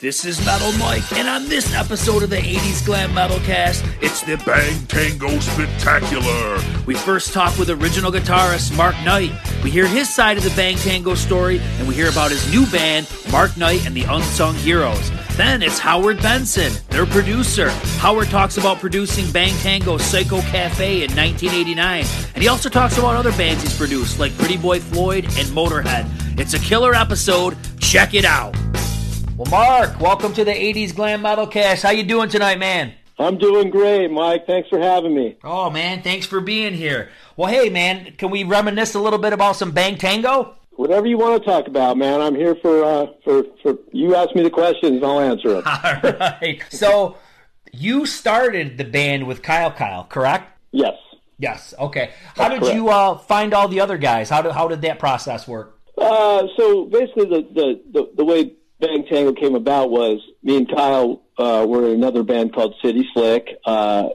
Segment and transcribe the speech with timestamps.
[0.00, 4.22] This is Metal Mike, and on this episode of the 80s Glam Metal Cast, it's
[4.22, 6.60] the Bang Tango Spectacular.
[6.84, 9.30] We first talk with original guitarist Mark Knight.
[9.62, 12.66] We hear his side of the Bang Tango story, and we hear about his new
[12.72, 15.12] band, Mark Knight and the Unsung Heroes.
[15.36, 17.70] Then it's Howard Benson, their producer.
[17.98, 22.04] Howard talks about producing Bang Tango's Psycho Cafe in 1989,
[22.34, 26.10] and he also talks about other bands he's produced, like Pretty Boy Floyd and Motorhead.
[26.36, 27.56] It's a killer episode.
[27.78, 28.56] Check it out.
[29.36, 31.82] Well, Mark, welcome to the 80s Glam Metal Cast.
[31.82, 32.94] How you doing tonight, man?
[33.18, 34.46] I'm doing great, Mike.
[34.46, 35.36] Thanks for having me.
[35.42, 37.08] Oh, man, thanks for being here.
[37.36, 40.54] Well, hey, man, can we reminisce a little bit about some Bang Tango?
[40.76, 42.20] Whatever you want to talk about, man.
[42.20, 44.14] I'm here for uh, for for you.
[44.14, 45.62] Ask me the questions, and I'll answer them.
[45.66, 46.62] All right.
[46.70, 47.16] So,
[47.72, 50.56] you started the band with Kyle Kyle, correct?
[50.70, 50.94] Yes.
[51.38, 51.74] Yes.
[51.76, 52.10] Okay.
[52.36, 54.30] How That's did you uh, find all the other guys?
[54.30, 55.80] How did how did that process work?
[55.98, 58.52] Uh, so basically, the, the the the way
[58.84, 63.08] Bang Tango came about was me and Kyle uh, were in another band called City
[63.14, 63.48] Slick.
[63.64, 64.10] Uh,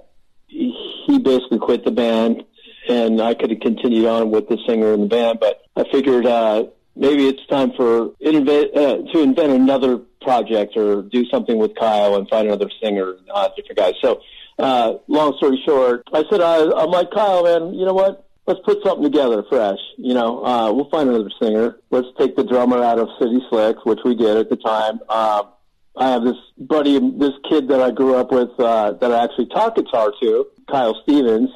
[0.48, 2.44] he basically quit the band,
[2.88, 6.28] and I could have continued on with the singer in the band, but I figured
[6.28, 11.73] uh, maybe it's time for invent, uh, to invent another project or do something with
[11.76, 13.94] Kyle and find another singer, uh, different guys.
[14.04, 14.22] So,
[14.59, 18.28] uh, long story short, I said, I, I'm like, Kyle, man, you know what?
[18.50, 19.78] Let's put something together fresh.
[19.97, 21.78] You know, uh, we'll find another singer.
[21.92, 25.00] Let's take the drummer out of City Slick, which we did at the time.
[25.08, 25.50] Um,
[25.95, 29.50] I have this buddy, this kid that I grew up with, uh, that I actually
[29.50, 31.52] taught guitar to, Kyle Stevens.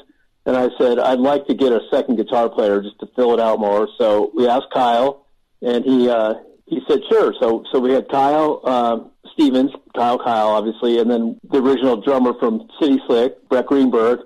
[0.45, 3.39] And I said, I'd like to get a second guitar player just to fill it
[3.39, 3.87] out more.
[3.97, 5.25] So we asked Kyle
[5.63, 6.35] and he, uh,
[6.67, 7.33] he said, sure.
[7.41, 12.35] So, so we had Kyle, um, Stevens, Kyle, Kyle, obviously, and then the original drummer
[12.39, 14.19] from City Slick, Brett Greenberg.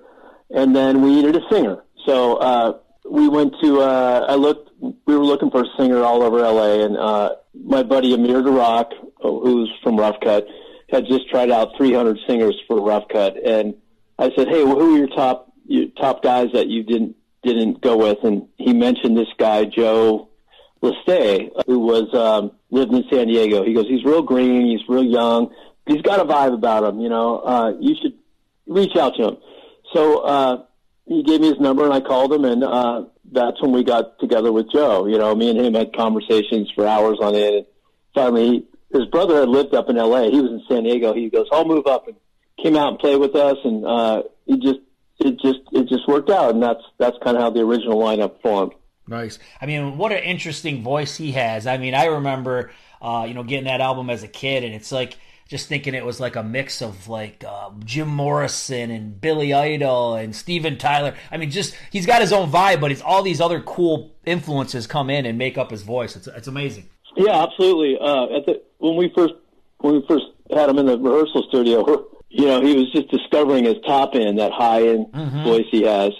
[0.50, 1.82] And then we needed a singer.
[2.08, 2.78] So, uh,
[3.10, 6.84] we went to, uh, I looked, we were looking for a singer all over LA
[6.84, 10.46] and, uh, my buddy Amir Derakh, who's from Rough Cutt,
[10.88, 13.36] had just tried out 300 singers for Rough Cutt.
[13.44, 13.74] And
[14.18, 17.82] I said, Hey, well, who are your top, your top guys that you didn't, didn't
[17.82, 18.24] go with?
[18.24, 20.30] And he mentioned this guy, Joe
[20.82, 23.64] Leste, who was, um, lived in San Diego.
[23.64, 24.66] He goes, he's real green.
[24.66, 25.54] He's real young.
[25.86, 28.14] He's got a vibe about him, you know, uh, you should
[28.66, 29.36] reach out to him.
[29.94, 30.62] So, uh,
[31.08, 34.18] he gave me his number and I called him and, uh, that's when we got
[34.18, 35.06] together with Joe.
[35.06, 37.54] You know, me and him had conversations for hours on end.
[37.56, 37.66] And
[38.14, 40.30] finally, his brother had lived up in L.A.
[40.30, 41.12] He was in San Diego.
[41.14, 42.16] He goes, "I'll move up," and
[42.62, 43.56] came out and played with us.
[43.64, 44.80] And uh, it just,
[45.18, 46.54] it just, it just worked out.
[46.54, 48.72] And that's that's kind of how the original lineup formed.
[49.06, 49.38] Nice.
[49.60, 51.66] I mean, what an interesting voice he has.
[51.66, 52.70] I mean, I remember,
[53.00, 55.18] uh, you know, getting that album as a kid, and it's like
[55.48, 60.14] just thinking it was like a mix of like uh, Jim Morrison and Billy Idol
[60.14, 61.14] and Steven Tyler.
[61.32, 64.86] I mean, just he's got his own vibe, but it's all these other cool influences
[64.86, 66.14] come in and make up his voice.
[66.16, 66.88] It's it's amazing.
[67.16, 67.98] Yeah, absolutely.
[67.98, 69.34] Uh, at the when we first
[69.78, 73.64] when we first had him in the rehearsal studio, you know, he was just discovering
[73.64, 75.44] his top end, that high end Mhm.
[75.44, 76.12] voice he has.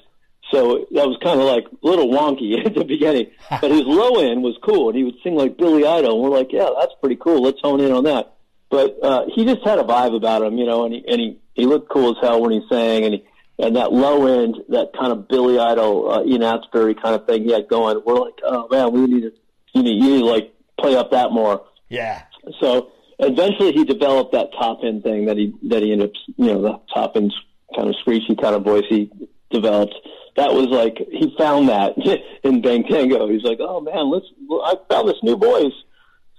[0.50, 4.20] So that was kind of like a little wonky at the beginning, but his low
[4.20, 6.12] end was cool, and he would sing like Billy Idol.
[6.14, 7.42] And we're like, yeah, that's pretty cool.
[7.42, 8.34] Let's hone in on that.
[8.70, 11.40] But uh, he just had a vibe about him, you know, and he and he,
[11.54, 13.24] he looked cool as hell when he sang, and he
[13.58, 17.42] and that low end, that kind of Billy Idol, uh, Ian Astbury kind of thing
[17.42, 18.00] he had going.
[18.04, 19.32] We're like, oh man, we need to,
[19.74, 21.64] you need, you need to like play up that more.
[21.88, 22.22] Yeah.
[22.60, 26.46] So eventually he developed that top end thing that he that he ended up you
[26.46, 27.32] know the top end
[27.74, 29.10] kind of screechy kind of voice he
[29.50, 29.94] developed.
[30.36, 31.94] That was like he found that
[32.44, 33.28] in Bang Tango.
[33.28, 35.74] He's like, oh man, let's I found this new voice.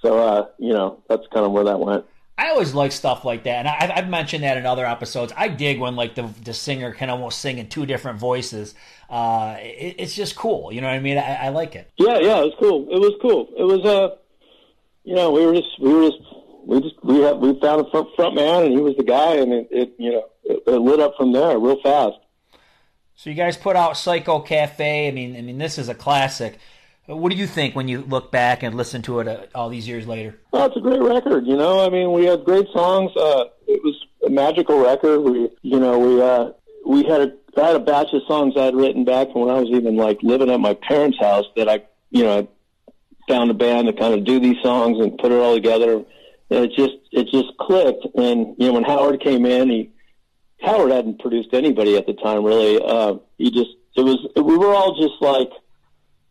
[0.02, 2.06] So uh, you know that's kind of where that went.
[2.40, 5.34] I always like stuff like that, and I, I've mentioned that in other episodes.
[5.36, 8.76] I dig when like the the singer can almost sing in two different voices.
[9.10, 11.18] Uh, it, it's just cool, you know what I mean?
[11.18, 11.92] I, I like it.
[11.98, 12.88] Yeah, yeah, it was cool.
[12.90, 13.50] It was cool.
[13.58, 14.16] It was uh,
[15.04, 16.22] you know, we were just we were just
[16.66, 19.36] we just we had we found a front, front man and he was the guy
[19.36, 22.18] and it, it you know it, it lit up from there real fast.
[23.16, 25.08] So you guys put out Psycho Cafe.
[25.08, 26.58] I mean, I mean, this is a classic.
[27.10, 29.88] What do you think when you look back and listen to it uh, all these
[29.88, 30.40] years later?
[30.52, 31.48] Well, it's a great record.
[31.48, 33.12] You know, I mean, we had great songs.
[33.18, 35.22] Uh, it was a magical record.
[35.22, 36.52] We, you know, we uh,
[36.86, 39.56] we had a I had a batch of songs I had written back from when
[39.56, 42.48] I was even like living at my parents' house that I, you know,
[43.28, 45.94] found a band to kind of do these songs and put it all together.
[46.52, 48.06] and it just it just clicked.
[48.14, 49.90] And you know, when Howard came in, he
[50.62, 52.80] Howard hadn't produced anybody at the time really.
[52.80, 55.50] Uh, he just it was we were all just like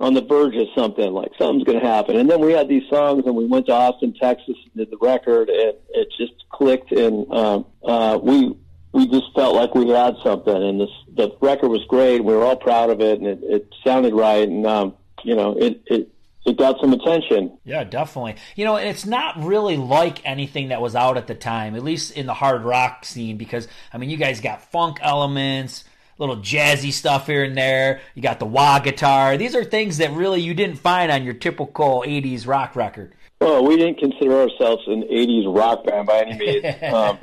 [0.01, 2.17] on the verge of something, like something's going to happen.
[2.17, 4.99] And then we had these songs, and we went to Austin, Texas, and did the
[4.99, 8.55] record, and it just clicked, and um, uh, we
[8.93, 10.55] we just felt like we had something.
[10.55, 12.25] And this the record was great.
[12.25, 15.57] We were all proud of it, and it, it sounded right, and um, you know,
[15.59, 16.09] it it
[16.47, 17.59] it got some attention.
[17.65, 18.37] Yeah, definitely.
[18.57, 22.13] You know, it's not really like anything that was out at the time, at least
[22.13, 25.85] in the hard rock scene, because I mean, you guys got funk elements,
[26.19, 28.01] little jazzy stuff here and there.
[28.15, 29.37] You got the wah guitar.
[29.37, 33.15] These are things that really you didn't find on your typical '80s rock record.
[33.41, 36.83] Well, we didn't consider ourselves an '80s rock band by any means.
[36.93, 37.19] um,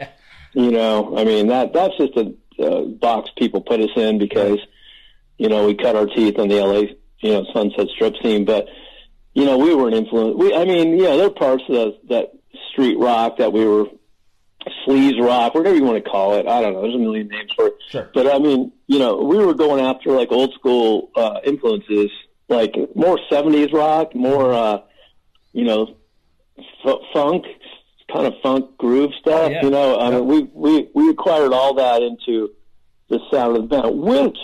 [0.54, 2.34] you know, I mean that that's just a,
[2.64, 4.60] a box people put us in because
[5.38, 8.68] you know we cut our teeth on the LA you know Sunset Strip scene, but
[9.34, 10.36] you know we were an influence.
[10.38, 12.32] We, I mean, yeah, there are parts of the, that
[12.72, 13.86] street rock that we were
[14.88, 16.48] sleaze rock, whatever you want to call it.
[16.48, 16.82] I don't know.
[16.82, 17.74] There's a million names for it.
[17.90, 18.10] Sure.
[18.14, 22.10] But I mean, you know, we were going after like old school uh, influences,
[22.50, 24.78] like more '70s rock, more uh,
[25.54, 25.96] you know,
[26.86, 27.46] f- funk,
[28.14, 29.52] kind of funk groove stuff.
[29.52, 29.64] yeah.
[29.64, 30.20] You know, I Yeah.
[30.20, 32.52] mean, we we we acquired all that into
[33.10, 34.38] the sound of the band, which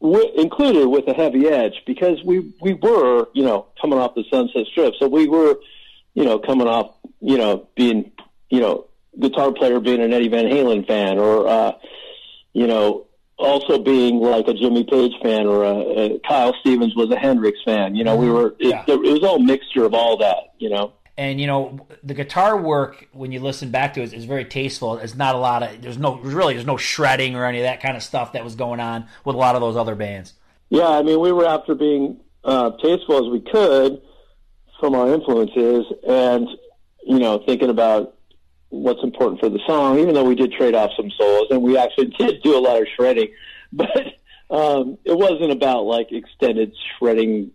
[0.00, 4.24] wi- included with a heavy edge because we we were you know coming off the
[4.30, 5.56] Sunset Strip, so we were
[6.14, 8.10] you know coming off you know being
[8.50, 8.86] you know
[9.20, 11.72] guitar player being an Eddie Van Halen fan or uh,
[12.52, 13.06] you know
[13.36, 15.74] also being like a Jimmy Page fan or a,
[16.14, 17.94] a Kyle Stevens was a Hendrix fan.
[17.94, 18.90] You know, we were it, Mm-hmm.
[18.90, 19.10] Yeah.
[19.10, 20.54] it was all mixture of all that.
[20.58, 20.92] You know.
[21.16, 24.98] And you know, the guitar work when you listen back to it is very tasteful.
[24.98, 27.80] It's not a lot of there's no really there's no shredding or any of that
[27.80, 30.34] kind of stuff that was going on with a lot of those other bands.
[30.70, 34.00] Yeah, I mean, we were after being uh, tasteful as we could
[34.78, 36.46] from our influences, and
[37.04, 38.14] you know, thinking about
[38.70, 39.98] what's important for the song.
[39.98, 42.80] Even though we did trade off some solos, and we actually did do a lot
[42.80, 43.28] of shredding,
[43.72, 43.90] but
[44.50, 47.50] um, it wasn't about like extended shredding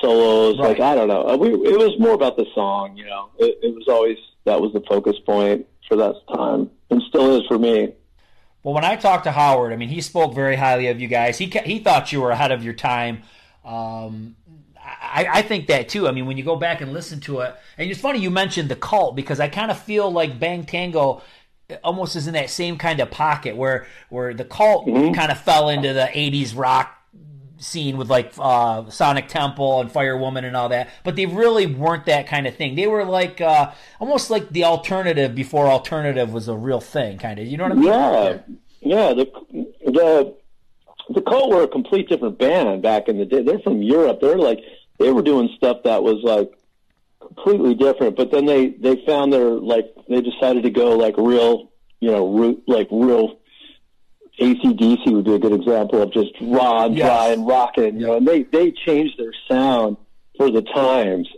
[0.00, 0.58] solos.
[0.58, 0.70] Right.
[0.70, 2.96] Like I don't know, Uh, we it was more about the song.
[2.96, 7.02] You know, it, it was always that was the focus point for that time, and
[7.08, 7.92] still is for me.
[8.62, 11.38] Well, when I talked to Howard, I mean, he spoke very highly of you guys.
[11.38, 13.22] He he thought you were ahead of your time.
[13.64, 14.36] Um,
[15.00, 16.08] I, I think that too.
[16.08, 18.68] I mean, when you go back and listen to it, and it's funny you mentioned
[18.68, 21.22] the cult because I kind of feel like Bang Tango
[21.84, 25.68] almost is in that same kind of pocket where where the cult kind of fell
[25.68, 26.94] into the '80s rock
[27.58, 32.06] scene with like uh, Sonic Temple and Firewoman and all that, but they really weren't
[32.06, 32.74] that kind of thing.
[32.74, 37.38] They were like uh, almost like the alternative before alternative was a real thing, kind
[37.38, 37.46] of.
[37.46, 37.84] You know what I mean?
[37.84, 38.38] Yeah,
[38.80, 39.14] yeah.
[39.14, 39.26] The
[39.86, 40.36] the
[41.14, 43.42] the Cult were a complete different band back in the day.
[43.42, 44.20] They're from Europe.
[44.20, 44.60] They're like
[44.98, 46.50] they were doing stuff that was like
[47.20, 48.16] completely different.
[48.16, 52.32] But then they they found their like they decided to go like real, you know,
[52.32, 53.38] root like real.
[54.40, 57.08] ACDC would be a good example of just raw and Yes.
[57.08, 59.96] dry and rocking, you know, and they, they changed their sound
[60.36, 61.28] for the times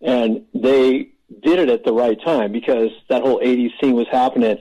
[0.00, 1.10] and they
[1.42, 4.58] did it at the right time because that whole 80s scene was happening.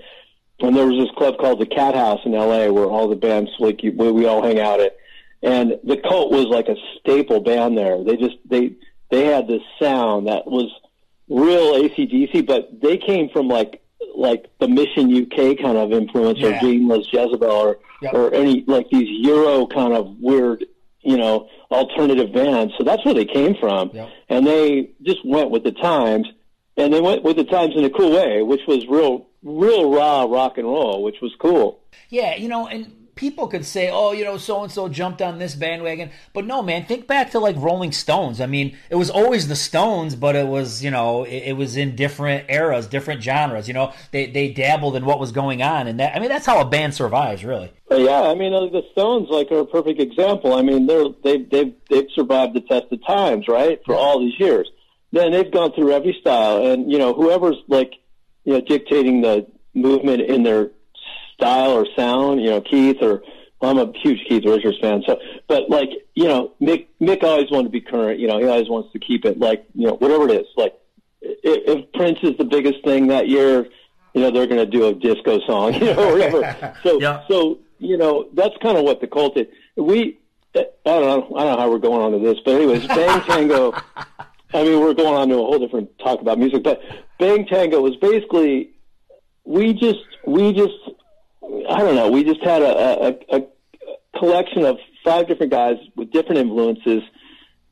[0.59, 3.49] And there was this club called the Cat House in LA where all the bands,
[3.59, 4.95] like, we all hang out at.
[5.43, 8.03] And the cult was like a staple band there.
[8.03, 8.71] They just, they,
[9.11, 10.71] they had this sound that was
[11.29, 13.81] real ACDC, but they came from like,
[14.15, 16.57] like the Mission UK kind of influence Yeah.
[16.57, 18.13] or Gene Loves Jezebel or, Yep.
[18.13, 20.65] or any, like these Euro kind of weird,
[21.01, 22.73] you know, alternative bands.
[22.77, 23.91] So that's where they came from.
[23.93, 24.09] Yep.
[24.29, 26.27] And they just went with the times
[26.77, 30.23] and they went with the times in a cool way, which was real, real raw
[30.23, 31.79] rock and roll, which was cool.
[32.09, 35.39] Yeah, you know, and people could say, "Oh, you know, so and so jumped on
[35.39, 36.85] this bandwagon," but no, man.
[36.85, 38.39] Think back to like Rolling Stones.
[38.39, 41.75] I mean, it was always the Stones, but it was you know, it, it was
[41.75, 43.67] in different eras, different genres.
[43.67, 46.45] You know, they they dabbled in what was going on, and that I mean, that's
[46.45, 47.71] how a band survives, really.
[47.89, 50.53] But yeah, I mean, uh, the Stones like are a perfect example.
[50.53, 54.39] I mean, they're they've they've they've survived the test of times, right, for all these
[54.39, 54.69] years.
[55.11, 57.93] Then they've gone through every style, and you know, whoever's like,
[58.43, 60.71] you know, dictating the movement in their
[61.39, 63.21] style or sound, you know, Keith or
[63.61, 67.49] well, I'm a huge Keith Richards fan, so but like, you know, Mick Mick always
[67.49, 68.19] wanted to be current.
[68.19, 70.47] You know, he always wants to keep it like, you know, whatever it is.
[70.55, 70.73] Like,
[71.21, 73.67] if, if Prince is the biggest thing that year,
[74.13, 76.73] you know, they're going to do a disco song, you know, whatever.
[76.83, 77.23] So, Yeah.
[77.27, 79.47] so you know, that's kind of what the cult is.
[79.75, 80.19] We,
[80.55, 83.21] I don't know, I don't know how we're going on to this, but anyways, Bang
[83.21, 83.73] Tango.
[84.53, 86.81] I mean, we're going on to a whole different talk about music, but
[87.19, 88.71] Bang Tango was basically
[89.43, 90.73] we just we just
[91.69, 93.47] I don't know we just had a, a, a
[94.17, 97.03] collection of five different guys with different influences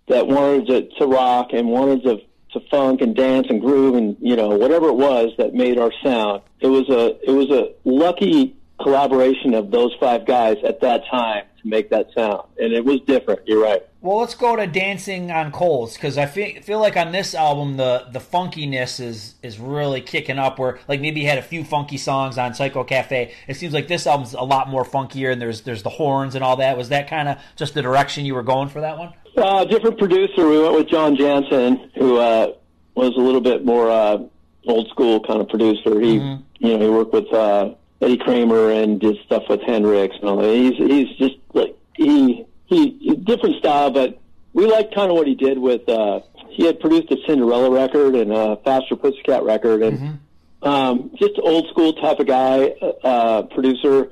[0.08, 2.18] that wanted to, to rock and wanted to
[2.54, 5.92] to funk and dance and groove and you know whatever it was that made our
[6.04, 6.42] sound.
[6.62, 11.44] It was a it was a lucky collaboration of those five guys at that time
[11.62, 13.42] to make that sound, and it was different.
[13.46, 13.84] You're right.
[14.06, 17.76] Well, let's go to Dancing on Coals because I feel, feel like on this album
[17.76, 20.60] the the funkiness is is really kicking up.
[20.60, 23.34] Where like maybe you had a few funky songs on Psycho Cafe.
[23.48, 26.44] It seems like this album's a lot more funkier, and there's there's the horns and
[26.44, 26.78] all that.
[26.78, 29.12] Was that kind of just the direction you were going for that one?
[29.36, 30.48] Uh, different producer.
[30.48, 32.54] We went with John Jansen, who uh,
[32.94, 34.20] was a little bit more uh,
[34.68, 36.00] old school kind of producer.
[36.00, 36.44] He, mm-hmm.
[36.64, 40.38] you know, he worked with uh, Eddie Kramer and did stuff with Hendrix and all
[40.38, 40.54] that.
[40.54, 44.20] He's he's just like he he different style, but
[44.54, 45.88] we liked kind of what he did with.
[45.88, 50.68] Uh, he had produced a Cinderella record and a Faster Pussycat record, and mm-hmm.
[50.68, 52.70] um, just old school type of guy,
[53.04, 54.10] uh, producer.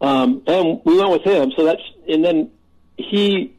[0.00, 1.52] Um, and we went with him.
[1.56, 2.50] So that's and then
[2.96, 3.54] he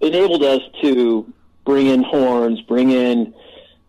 [0.00, 1.32] enabled us to
[1.64, 3.34] bring in horns, bring in,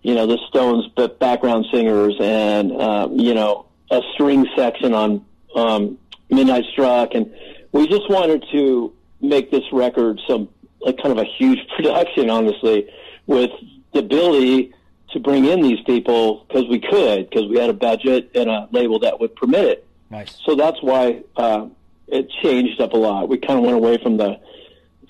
[0.01, 0.88] you know, the Stones
[1.19, 5.97] background singers, and uh, you know, a string section on um,
[6.29, 7.33] Midnight Struck, and
[7.71, 10.50] we just wanted to make this record some
[10.81, 12.89] like kind of a huge production, honestly,
[13.25, 13.51] with
[13.93, 14.74] the ability
[15.12, 18.67] to bring in these people because we could, because we had a budget and a
[18.71, 19.88] label that would permit it.
[20.09, 20.38] Nice.
[20.45, 21.67] So that's why uh,
[22.07, 23.29] it changed up a lot.
[23.29, 24.39] We kind of went away from the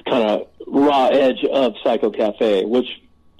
[0.08, 2.88] kind of raw edge of Psycho Cafe, which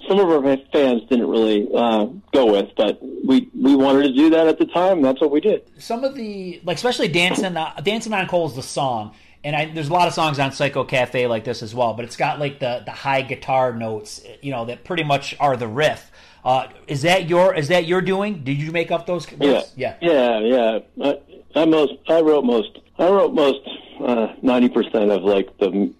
[0.06, 4.30] some of our fans didn't really uh, go with, but we we wanted to do
[4.30, 5.02] that at the time.
[5.02, 5.62] That's what we did.
[5.78, 9.14] Some of the like, especially dancing, uh, dancing on coals, the song,
[9.48, 11.94] and I, there's a lot of songs on Psycho Cafe like this as well.
[11.94, 15.56] But it's got like the the high guitar notes, you know, that pretty much are
[15.56, 16.12] the riff.
[16.44, 18.44] Uh, is that your is that your doing?
[18.44, 19.26] Did you make up those?
[19.40, 20.38] Yeah, yeah, yeah.
[20.40, 20.78] yeah.
[21.02, 21.18] I,
[21.62, 23.66] I most I wrote most I wrote most
[24.04, 25.94] uh, ninety uh, percent of like the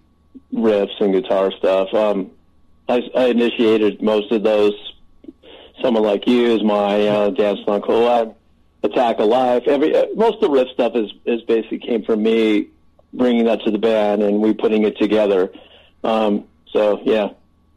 [0.53, 1.91] riffs and guitar stuff.
[1.91, 2.29] Um,
[2.87, 4.73] I, I initiated most of those.
[5.81, 8.07] Someone like you is my uh, dance uncle.
[8.07, 8.31] I
[8.83, 9.63] Attack of Life.
[9.65, 12.67] Every uh, most of the riff stuff is is basically came from me
[13.13, 15.51] bringing that to the band and we putting it together.
[16.03, 17.29] Um, so yeah.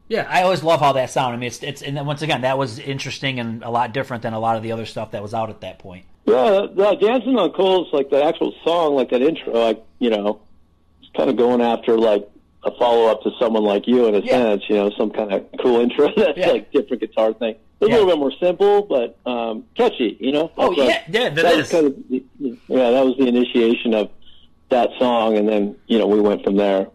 [0.08, 1.34] Yeah, I always love how that sound.
[1.34, 4.34] I mean, it's it's and once again that was interesting and a lot different than
[4.34, 6.04] a lot of the other stuff that was out at that point.
[6.26, 10.42] Yeah, the, dancing on coals, like the actual song, like that intro, like you know,
[11.00, 12.28] it's kind of going after like
[12.64, 14.32] a follow up to someone like you in a yeah.
[14.32, 16.48] sense, you know, some kind of cool intro that's yeah.
[16.48, 17.56] like different guitar thing.
[17.80, 17.96] It's yeah.
[17.96, 20.52] a little bit more simple, but um, catchy, you know.
[20.56, 21.70] Oh yeah, yeah, that, that is.
[21.70, 24.10] Kind of, yeah, that was the initiation of
[24.72, 26.88] that song, and then you know we went from there.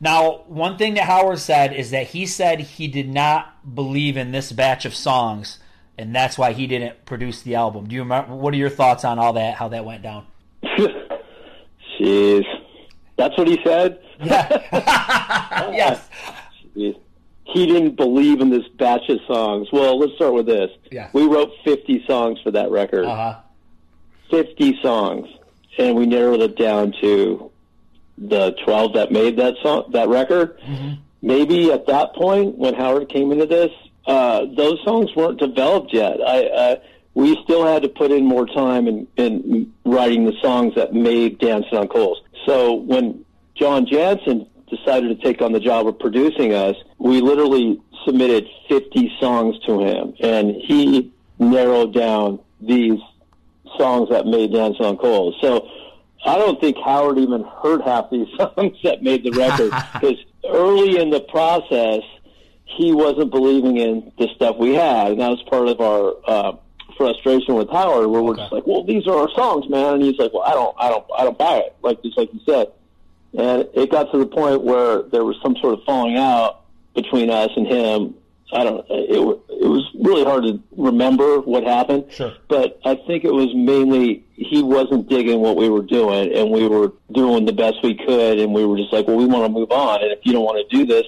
[0.00, 4.30] Now, one thing that Howard said is that he said he did not believe in
[4.32, 5.58] this batch of songs,
[5.96, 7.88] and that's why he didn't produce the album.
[7.88, 8.34] Do you remember?
[8.34, 9.54] What are your thoughts on all that?
[9.56, 10.26] How that went down?
[12.00, 12.44] Jeez,
[13.16, 14.00] that's what he said.
[14.22, 14.48] Yeah.
[15.72, 16.08] yes.
[16.74, 19.68] He didn't believe in this batch of songs.
[19.72, 20.70] Well, let's start with this.
[20.92, 21.08] Yeah.
[21.12, 23.04] We wrote 50 songs for that record.
[23.04, 23.40] Uh-huh.
[24.30, 25.28] 50 songs.
[25.78, 27.50] And we narrowed it down to
[28.16, 30.58] the 12 that made that song, that record.
[30.60, 30.94] Mm-hmm.
[31.22, 33.70] Maybe at that point, when Howard came into this,
[34.06, 36.20] uh, those songs weren't developed yet.
[36.20, 36.76] I, uh,
[37.14, 41.38] we still had to put in more time in, in writing the songs that made
[41.38, 42.22] Dancing on Coals.
[42.46, 47.80] So when John Jansen decided to take on the job of producing us, we literally
[48.04, 53.00] submitted 50 songs to him, and he narrowed down these
[53.78, 55.36] songs that made Dance on Coals.
[55.40, 55.68] So
[56.24, 60.18] I don't think Howard even heard half these songs that made the record because
[60.48, 62.02] early in the process,
[62.64, 66.56] he wasn't believing in the stuff we had, and that was part of our uh,
[66.96, 70.18] frustration with Howard, where we're just like, "Well, these are our songs, man," and he's
[70.18, 72.72] like, "Well, I don't, I don't, I don't buy it." Like just like you said,
[73.36, 77.30] and it got to the point where there was some sort of falling out between
[77.30, 78.14] us and him.
[78.52, 78.84] I don't.
[78.88, 79.18] It
[79.50, 82.06] it was really hard to remember what happened.
[82.10, 82.32] Sure.
[82.48, 86.66] But I think it was mainly he wasn't digging what we were doing, and we
[86.66, 89.48] were doing the best we could, and we were just like, well, we want to
[89.50, 91.04] move on, and if you don't want to do this,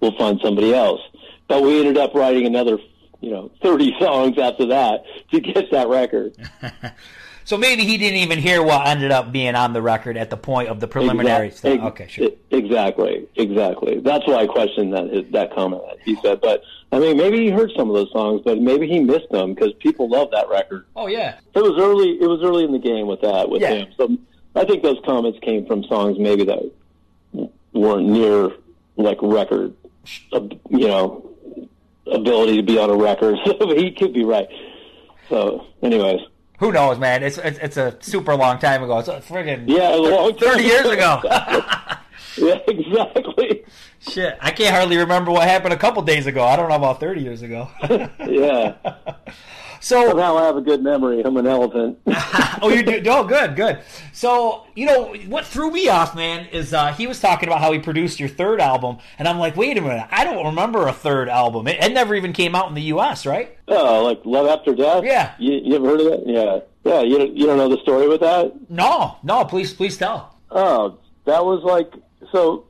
[0.00, 1.00] we'll find somebody else.
[1.48, 2.78] But we ended up writing another,
[3.20, 6.36] you know, thirty songs after that to get that record.
[7.44, 10.36] So maybe he didn't even hear what ended up being on the record at the
[10.36, 11.76] point of the preliminary exactly.
[11.76, 11.92] stuff.
[11.92, 12.30] Okay, sure.
[12.50, 14.00] Exactly, exactly.
[14.00, 16.40] That's why I questioned that that comment that he said.
[16.40, 19.54] But I mean, maybe he heard some of those songs, but maybe he missed them
[19.54, 20.86] because people love that record.
[20.94, 22.10] Oh yeah, it was early.
[22.20, 23.70] It was early in the game with that with yeah.
[23.70, 23.88] him.
[23.96, 24.16] So
[24.54, 26.70] I think those comments came from songs maybe that
[27.72, 28.50] weren't near
[28.96, 29.74] like record,
[30.32, 31.30] you know,
[32.06, 33.38] ability to be on a record.
[33.58, 34.48] So he could be right.
[35.28, 36.20] So, anyways
[36.62, 37.24] who knows, man?
[37.24, 39.00] It's, it's, it's a super long time ago.
[39.00, 41.20] It's a friggin' yeah, thirty years ago.
[42.36, 43.64] yeah, exactly.
[43.98, 46.44] Shit, I can't hardly remember what happened a couple days ago.
[46.44, 47.68] I don't know about thirty years ago.
[48.28, 48.74] yeah.
[49.82, 51.22] So somehow I have a good memory.
[51.24, 51.98] I'm an elephant.
[52.06, 53.02] oh, you do?
[53.10, 53.80] Oh, good, good.
[54.12, 57.72] So you know what threw me off, man, is uh, he was talking about how
[57.72, 60.92] he produced your third album, and I'm like, wait a minute, I don't remember a
[60.92, 61.66] third album.
[61.66, 63.58] It, it never even came out in the U.S., right?
[63.66, 65.02] Oh, like Love After Death.
[65.02, 65.34] Yeah.
[65.40, 66.28] You, you ever heard of that?
[66.28, 66.60] Yeah.
[66.84, 67.02] Yeah.
[67.02, 68.52] You don't, you don't know the story with that?
[68.70, 69.44] No, no.
[69.44, 70.38] Please, please tell.
[70.52, 71.92] Oh, that was like
[72.30, 72.66] so.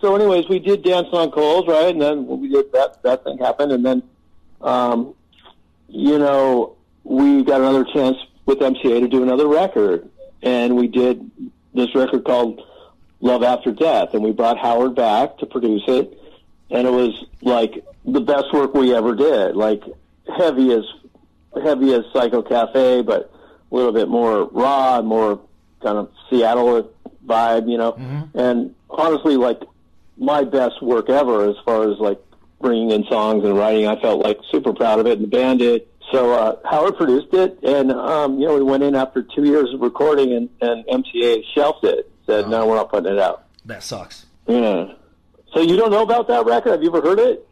[0.00, 1.90] So, anyways, we did Dance on Coals, right?
[1.90, 3.02] And then we did that.
[3.04, 4.02] That thing happened, and then,
[4.62, 5.14] um,
[5.90, 8.16] you know, we got another chance
[8.46, 10.08] with MCA to do another record,
[10.42, 11.30] and we did
[11.74, 12.62] this record called
[13.20, 16.18] Love After Death, and we brought Howard back to produce it,
[16.70, 19.82] and it was like the best work we ever did, like
[20.36, 20.84] heavy as
[21.62, 23.32] heavy as Psycho Cafe, but
[23.70, 25.40] a little bit more raw, more
[25.82, 26.92] kind of Seattle
[27.26, 27.92] vibe, you know.
[27.92, 28.38] Mm-hmm.
[28.38, 29.60] And honestly, like
[30.16, 32.20] my best work ever as far as like
[32.60, 33.86] bringing in songs and writing.
[33.86, 35.86] I felt like super proud of it, and the band did.
[36.12, 39.72] So uh, Howard produced it, and um, you know we went in after two years
[39.72, 42.10] of recording, and, and MCA shelved it.
[42.26, 42.48] Said, oh.
[42.48, 44.26] "No, we're not putting it out." That sucks.
[44.46, 44.94] Yeah.
[45.54, 46.70] So you don't know about that record?
[46.70, 47.46] Have you ever heard it?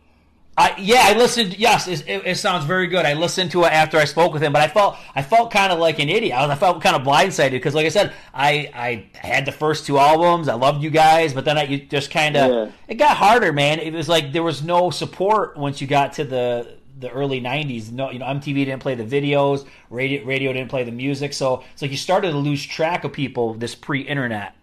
[0.58, 1.56] I, yeah, I listened.
[1.56, 3.06] Yes, it, it, sounds very good.
[3.06, 5.72] I listened to it after I spoke with him, but I felt I felt kind
[5.72, 6.36] of like an idiot.
[6.36, 9.52] I, was, I felt kind of blindsided because, like I said, I I had the
[9.52, 10.48] first two albums.
[10.48, 12.72] I loved you guys, but then I you just kind of yeah.
[12.88, 13.78] it got harder, man.
[13.78, 17.92] It was like there was no support once you got to the the early '90s.
[17.92, 21.62] No, you know, MTV didn't play the videos, radio radio didn't play the music, so
[21.72, 23.54] it's like you started to lose track of people.
[23.54, 24.56] This pre-internet,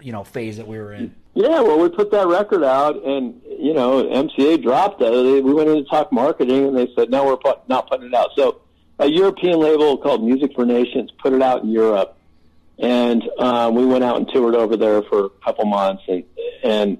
[0.00, 1.14] you know, phase that we were in.
[1.34, 5.44] Yeah, well, we put that record out, and you know, MCA dropped it.
[5.44, 8.14] We went in to talk marketing, and they said, "No, we're put, not putting it
[8.14, 8.60] out." So,
[8.98, 12.16] a European label called Music for Nations put it out in Europe,
[12.78, 16.24] and um, we went out and toured over there for a couple months, and
[16.64, 16.98] and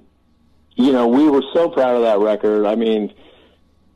[0.75, 2.65] you know, we were so proud of that record.
[2.67, 3.11] I mean,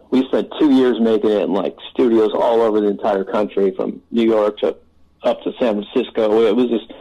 [0.09, 4.01] we spent two years making it in like studios all over the entire country, from
[4.09, 4.75] New York to
[5.23, 6.41] up to San Francisco.
[6.47, 6.91] It was just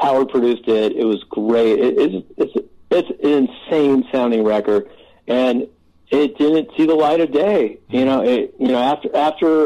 [0.00, 0.92] Howard produced it.
[0.96, 1.78] It was great.
[1.78, 4.88] It, it's it's it's an insane sounding record,
[5.26, 5.68] and
[6.08, 7.78] it didn't see the light of day.
[7.88, 9.64] You know, it, you know after after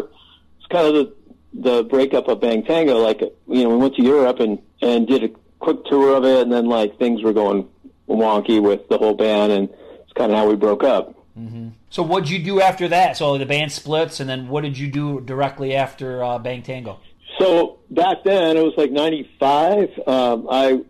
[0.59, 1.15] it's kind of the
[1.55, 2.99] the breakup of Bang Tango.
[2.99, 5.29] Like you know, we went to Europe and and did a
[5.61, 7.69] quick tour of it, and then like things were going
[8.09, 9.69] wonky with the whole band, and
[10.03, 11.15] it's kind of how we broke up.
[11.39, 11.69] Mm-hmm.
[11.91, 13.17] So what'd you do after that?
[13.17, 16.99] So the band splits, and then what did you do directly after uh, Bang Tango?
[17.39, 19.91] So back then, it was like '95.
[20.07, 20.81] Um, I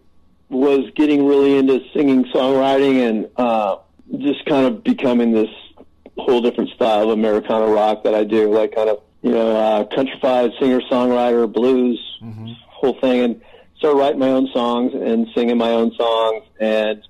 [0.49, 3.77] was getting really into singing, songwriting, and uh,
[4.19, 5.51] just kind of becoming this
[6.19, 9.85] whole different style of Americana rock that I do, like kind of you know uh,
[9.87, 12.53] countrified singer, songwriter, blues, mm-hmm.
[12.69, 13.43] whole thing, and
[13.79, 16.45] started writing my own songs and singing my own songs.
[16.61, 17.03] And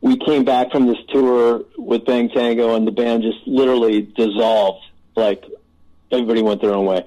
[0.00, 4.84] we came back from this tour with Bang Tango, and the band just literally dissolved.
[5.16, 5.44] Like
[6.10, 7.04] everybody went their own way.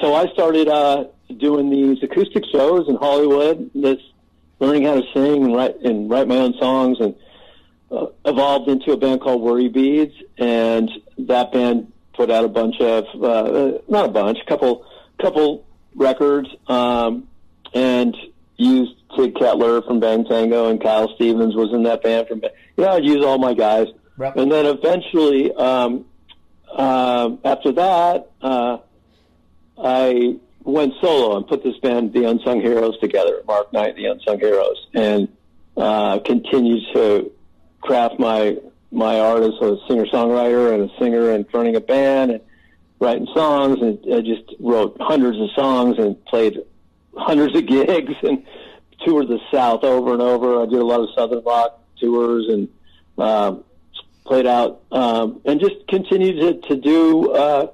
[0.00, 1.04] So I started uh,
[1.36, 3.70] doing these acoustic shows in Hollywood.
[3.74, 3.98] This
[4.60, 7.14] learning how to sing and write and write my own songs and
[7.90, 12.80] uh, evolved into a band called Worry Beads and that band put out a bunch
[12.80, 14.84] of uh, not a bunch a couple
[15.20, 15.64] couple
[15.94, 17.28] records um,
[17.72, 18.16] and
[18.56, 22.84] used Tigg Ketler from Bang Tango and Kyle Stevens was in that band from you
[22.84, 23.86] know I'd use all my guys
[24.16, 24.34] right.
[24.36, 26.04] and then eventually um,
[26.70, 28.78] uh, after that uh,
[29.82, 33.42] I went solo and put this band, The Unsung Heroes, together.
[33.46, 35.28] Mark Knight, The Unsung Heroes, and
[35.76, 37.32] uh, continued to
[37.80, 38.56] craft my
[38.90, 42.40] my art as a singer songwriter and a singer and running a band and
[42.98, 43.80] writing songs.
[43.82, 46.58] And I just wrote hundreds of songs and played
[47.14, 48.44] hundreds of gigs and
[49.04, 50.62] toured the South over and over.
[50.62, 52.68] I did a lot of Southern rock tours and
[53.18, 53.64] um,
[54.24, 57.66] played out um, and just continued to, to do uh,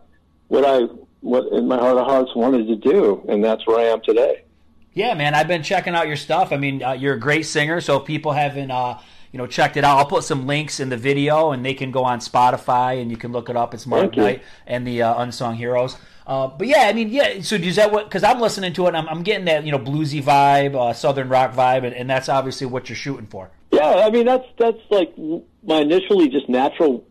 [0.48, 0.88] what I
[1.24, 4.44] what in my heart of hearts wanted to do, and that's where I am today.
[4.92, 6.52] Yeah, man, I've been checking out your stuff.
[6.52, 9.00] I mean, uh, you're a great singer, so if people haven't, uh,
[9.32, 11.90] you know, checked it out, I'll put some links in the video, and they can
[11.90, 13.74] go on Spotify and you can look it up.
[13.74, 15.96] It's Mark Knight and the uh, Unsung Heroes.
[16.26, 17.40] Uh, but yeah, I mean, yeah.
[17.40, 18.04] So does that what?
[18.04, 21.28] Because I'm listening to it, I'm, I'm, getting that you know bluesy vibe, uh, southern
[21.28, 23.50] rock vibe, and, and that's obviously what you're shooting for.
[23.72, 27.04] Yeah, I mean that's that's like my initially just natural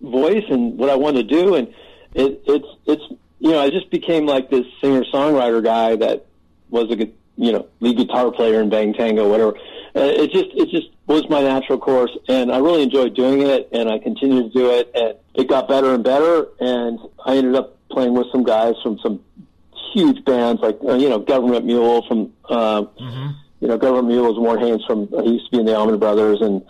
[0.00, 1.68] voice and what I want to do, and
[2.14, 3.02] it, it's it's
[3.42, 6.26] you know, I just became like this singer songwriter guy that
[6.70, 9.56] was a good, you know, lead guitar player in Bang Tango, whatever.
[9.96, 13.68] Uh, it just it just was my natural course, and I really enjoyed doing it,
[13.72, 17.56] and I continued to do it, and it got better and better, and I ended
[17.56, 19.20] up playing with some guys from some
[19.92, 23.30] huge bands like uh, you know Government Mule from uh, mm-hmm.
[23.58, 25.98] you know, Government Mule was Warren Haynes from, he used to be in the Allman
[25.98, 26.62] Brothers, and,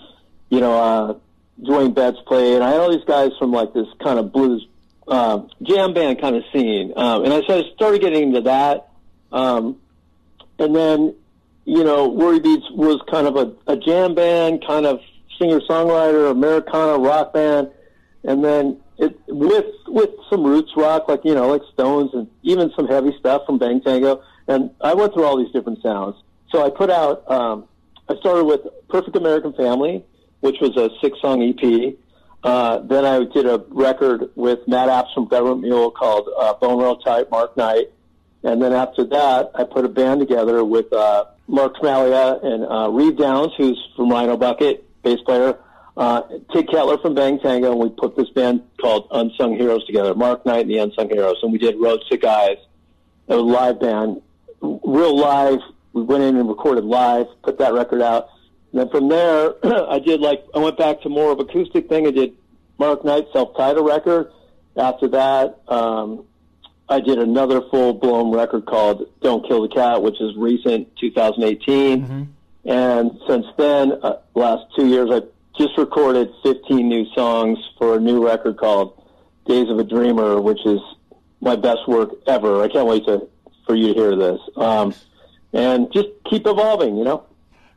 [0.48, 1.14] you know, uh,
[1.62, 2.54] Dwayne Betts played.
[2.54, 4.66] And I had all these guys from like this kind of blues
[5.08, 6.92] uh, jam band kind of scene.
[6.96, 8.88] Um, and I, so I started getting into that.
[9.30, 9.80] Um,
[10.58, 11.14] and then,
[11.64, 15.00] you know, Worry Beads was kind of a, a jam band, kind of
[15.38, 17.70] singer songwriter, Americana rock band.
[18.24, 22.70] And then it, with with some roots rock, like you know, like Stones, and even
[22.76, 24.22] some heavy stuff from Bang Tango.
[24.46, 26.16] And I went through all these different sounds.
[26.50, 27.28] So I put out.
[27.30, 27.64] Um,
[28.08, 30.04] I started with Perfect American Family,
[30.40, 31.96] which was a six song EP.
[32.42, 36.78] Uh, then I did a record with Matt Abts from Government Mule called uh, Bone
[36.78, 37.92] Real Tight, Mark Knight.
[38.42, 42.90] And then after that, I put a band together with uh, Mark Tremalia and uh,
[42.90, 45.56] Reeve Downes, who's from Rhino Bucket, bass player,
[45.96, 50.14] uh, Tigg Ketler from Bang Tango, and we put this band called Unsung Heroes together,
[50.14, 51.36] Mark Knight and the Unsung Heroes.
[51.42, 52.56] And we did Road Sick Eyes,
[53.28, 54.22] a live band,
[54.60, 55.58] real live.
[55.92, 58.28] We went in and recorded live, put that record out.
[58.72, 59.54] And then from there,
[59.90, 62.06] I did like, I went back to more of acoustic thing.
[62.06, 62.34] I did
[62.78, 64.32] Mark Knight self-titled record.
[64.76, 66.24] After that, um,
[66.88, 72.02] I did another full-blown record called "Don't Kill the Cat," which is recent, 2018.
[72.02, 72.22] Mm-hmm.
[72.64, 75.20] And since then, uh, last two years, I
[75.58, 79.02] just recorded 15 new songs for a new record called
[79.46, 80.80] "Days of a Dreamer," which is
[81.40, 82.62] my best work ever.
[82.62, 83.28] I can't wait to
[83.66, 84.40] for you to hear this.
[84.56, 84.94] Um,
[85.52, 87.24] and just keep evolving, you know.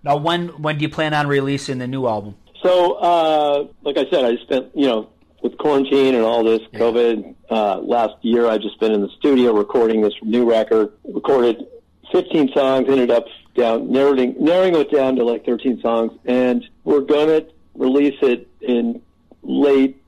[0.05, 2.35] Now, when when do you plan on releasing the new album?
[2.61, 5.09] So, uh, like I said, I spent you know
[5.41, 6.61] with quarantine and all this.
[6.75, 8.47] COVID uh, last year.
[8.47, 10.93] I just been in the studio recording this new record.
[11.03, 11.65] Recorded
[12.11, 12.87] 15 songs.
[12.87, 17.41] Ended up down narrowing narrowing it down to like 13 songs, and we're gonna
[17.73, 19.01] release it in
[19.41, 19.99] late,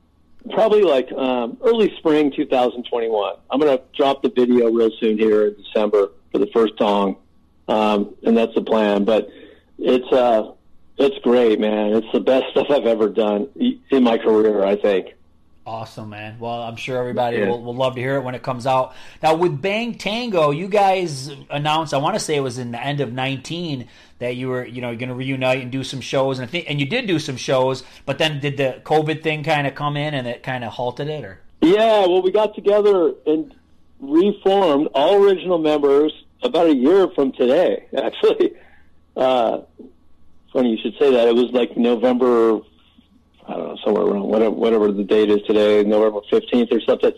[0.50, 3.34] probably like um, early spring 2021.
[3.50, 7.16] I'm gonna drop the video real soon here in December for the first song,
[7.66, 9.04] um, and that's the plan.
[9.04, 9.28] But
[9.78, 10.52] it's uh,
[10.98, 11.94] it's great, man.
[11.94, 13.48] It's the best stuff I've ever done
[13.90, 15.14] in my career, I think.
[15.68, 16.38] Awesome, man.
[16.38, 17.48] Well, I'm sure everybody yeah.
[17.48, 18.94] will, will, love to hear it when it comes out.
[19.22, 22.82] Now, with Bang Tango, you guys announced, I want to say it was in the
[22.82, 23.86] end of 19,
[24.18, 26.38] that you were, you know, going to reunite and do some shows.
[26.38, 29.44] And, I think, and you did do some shows, but then did the COVID thing
[29.44, 31.22] kind of come in and it kind of halted it?
[31.22, 31.38] or?
[31.60, 33.54] Yeah, well, we got together and
[34.00, 38.54] reformed all original members about a year from today, actually.
[39.18, 39.62] Uh,
[40.52, 41.26] funny you should say that.
[41.26, 42.60] It was like November,
[43.46, 47.12] I don't know, somewhere around whatever, whatever the date is today, November 15th or something.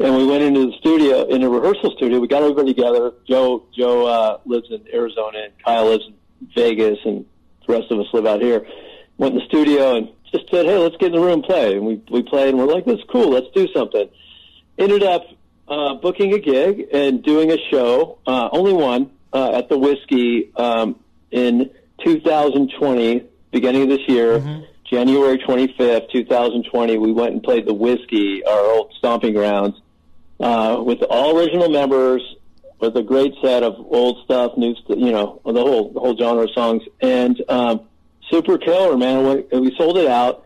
[0.00, 2.18] And we went into the studio, in a rehearsal studio.
[2.18, 3.12] We got everybody together.
[3.28, 7.24] Joe, Joe uh, lives in Arizona, and Kyle lives in Vegas, and
[7.64, 8.66] the rest of us live out here.
[9.18, 11.76] Went in the studio and just said, "Hey, let's get in the room and play."
[11.76, 13.30] And we we played, and we're like, "That's cool.
[13.30, 14.08] Let's do something."
[14.76, 15.26] Ended up
[15.68, 20.50] uh, booking a gig and doing a show, uh, only one, uh, at the Whisky
[20.56, 20.96] um,
[21.34, 21.68] in
[22.04, 24.62] 2020, beginning of this year, mm-hmm.
[24.84, 29.74] January 25th, 2020, we went and played the Whisky, our old stomping grounds,
[30.38, 32.22] uh, with all original members,
[32.78, 36.16] with a great set of old stuff, new, st- you know, the whole the whole
[36.16, 37.80] genre of songs, and um,
[38.30, 39.44] super killer, man.
[39.50, 40.44] We sold it out,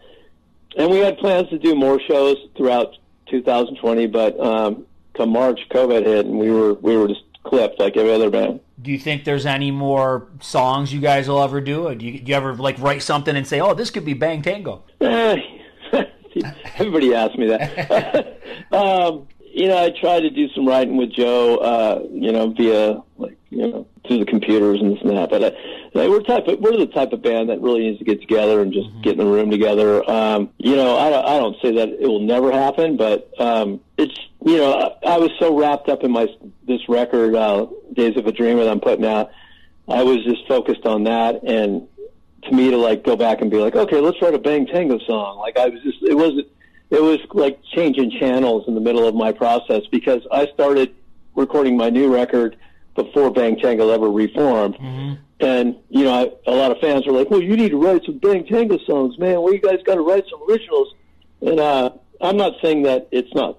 [0.77, 2.97] and we had plans to do more shows throughout
[3.29, 7.97] 2020, but um, come March, COVID hit, and we were we were just clipped like
[7.97, 11.89] every other band do you think there's any more songs you guys will ever do?
[11.89, 14.15] Or do you, do you ever like write something and say, "Oh, this could be
[14.15, 14.85] Bang Tango"?
[16.77, 18.39] Everybody asks me that.
[18.73, 21.57] um, you know, I try to do some writing with Joe.
[21.57, 25.31] Uh, you know, via like you know through the computers and this and that.
[25.31, 25.51] But uh,
[25.95, 28.73] we're type of, we're the type of band that really needs to get together and
[28.73, 29.01] just mm-hmm.
[29.01, 30.09] get in the room together.
[30.09, 33.81] Um, you know, I don't, I don't say that it will never happen, but um,
[33.97, 36.29] it's you know I, was so wrapped up in my
[36.67, 39.31] this record, uh, Days of a Dreamer, that I'm putting out.
[39.89, 41.89] I was just focused on that, and
[42.43, 44.99] to me to like go back and be like, okay, let's write a Bang Tango
[45.01, 45.39] song.
[45.39, 46.47] Like I was just it wasn't
[46.91, 50.95] it was like changing channels in the middle of my process because I started
[51.35, 52.57] recording my new record
[52.95, 54.75] before Bang Tango ever reformed.
[54.75, 55.23] Mm-hmm.
[55.41, 58.05] And, you know, I, a lot of fans were like, well, you need to write
[58.05, 59.41] some Bang Tango songs, man.
[59.41, 60.95] Well, you guys got to write some originals.
[61.41, 63.59] And uh, I'm not saying that it's not,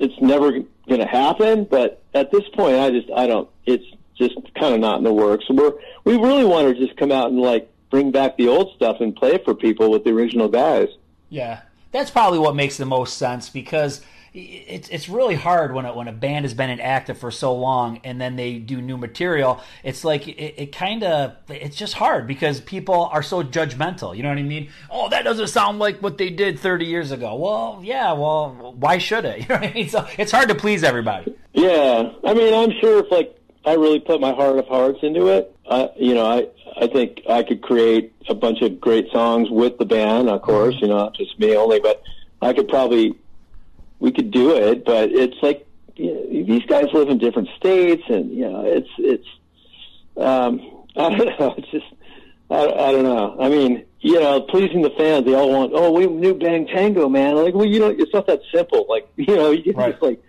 [0.00, 3.84] it's never going to happen, but at this point, I just, I don't, it's
[4.16, 5.44] just kind of not in the works.
[5.48, 5.72] We're,
[6.04, 9.14] we really want to just come out and like bring back the old stuff and
[9.14, 10.88] play for people with the original guys.
[11.28, 11.60] Yeah.
[11.92, 14.00] That's probably what makes the most sense because
[14.32, 18.00] it's it's really hard when a, when a band has been inactive for so long
[18.04, 19.60] and then they do new material.
[19.82, 24.16] It's like it, it kind of it's just hard because people are so judgmental.
[24.16, 24.70] You know what I mean?
[24.90, 27.34] Oh, that doesn't sound like what they did 30 years ago.
[27.34, 28.12] Well, yeah.
[28.12, 29.40] Well, why should it?
[29.50, 29.88] You know what I mean?
[29.88, 31.34] So it's hard to please everybody.
[31.54, 35.28] Yeah, I mean, I'm sure if like I really put my heart of hearts into
[35.28, 36.48] it, I, you know, I,
[36.80, 40.74] I think I could create a bunch of great songs with the band, of course,
[40.74, 40.84] mm-hmm.
[40.84, 42.02] you know, not just me only, but
[42.42, 43.14] I could probably,
[44.00, 48.02] we could do it, but it's like, you know, these guys live in different states
[48.08, 49.26] and, you know, it's, it's,
[50.16, 50.60] um,
[50.96, 51.86] I don't know, it's just,
[52.50, 53.36] I, I don't know.
[53.38, 57.08] I mean, you know, pleasing the fans, they all want, oh, we new Bang Tango,
[57.08, 57.36] man.
[57.36, 58.86] Like, well, you know, it's not that simple.
[58.88, 59.92] Like, you know, you Right.
[59.92, 60.22] just like,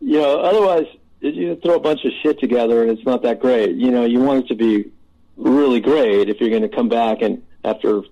[0.00, 0.86] you know, otherwise
[1.20, 3.76] you throw a bunch of shit together and it's not that great.
[3.76, 4.90] You know, you want it to be
[5.36, 8.02] really great if you're going to come back and after,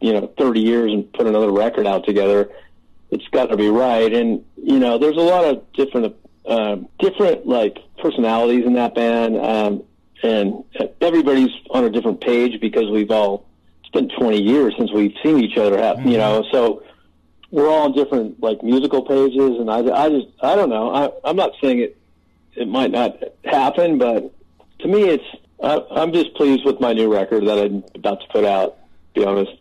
[0.00, 2.50] you know, 30 years and put another record out together,
[3.10, 4.12] it's got to be right.
[4.12, 6.14] And, you know, there's a lot of different,
[6.46, 9.36] um, different like personalities in that band.
[9.36, 9.82] Um,
[10.22, 10.64] and
[11.00, 13.46] everybody's on a different page because we've all,
[13.80, 16.82] it's been 20 years since we've seen each other, have, you know, so
[17.50, 19.58] we're all on different like musical pages.
[19.58, 20.94] And I, I just, I don't know.
[20.94, 21.96] I, I'm not saying it,
[22.54, 24.32] it might not happen, but
[24.80, 25.24] to me, it's,
[25.62, 28.76] I, I'm just pleased with my new record that I'm about to put out,
[29.14, 29.52] to be honest.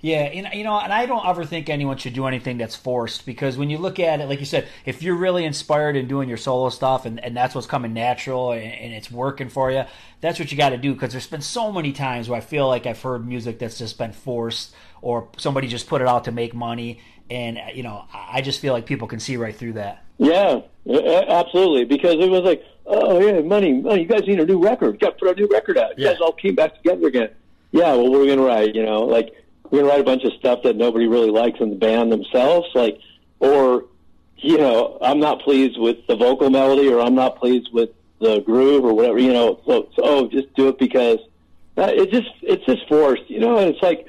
[0.00, 3.24] Yeah, and you know, and I don't ever think anyone should do anything that's forced
[3.24, 6.28] because when you look at it, like you said, if you're really inspired in doing
[6.28, 9.84] your solo stuff and, and that's what's coming natural and, and it's working for you,
[10.20, 10.92] that's what you got to do.
[10.92, 13.96] Because there's been so many times where I feel like I've heard music that's just
[13.96, 18.04] been forced or somebody just put it out to make money, and uh, you know,
[18.12, 20.04] I just feel like people can see right through that.
[20.18, 21.84] Yeah, absolutely.
[21.84, 24.02] Because it was like, oh yeah, money, money.
[24.02, 24.94] You guys need a new record.
[24.94, 25.98] You got to put a new record out.
[25.98, 26.12] You Yeah.
[26.12, 27.30] guys all came back together again.
[27.72, 28.74] Yeah, well, we're gonna write.
[28.74, 29.34] You know, like
[29.72, 32.68] we're gonna write a bunch of stuff that nobody really likes in the band themselves.
[32.74, 33.00] Like,
[33.40, 33.86] or
[34.36, 38.40] you know, I'm not pleased with the vocal melody, or I'm not pleased with the
[38.40, 39.18] groove, or whatever.
[39.18, 41.18] You know, so, so oh, just do it because
[41.78, 43.28] uh, it just it's just forced.
[43.30, 44.06] You know, and it's like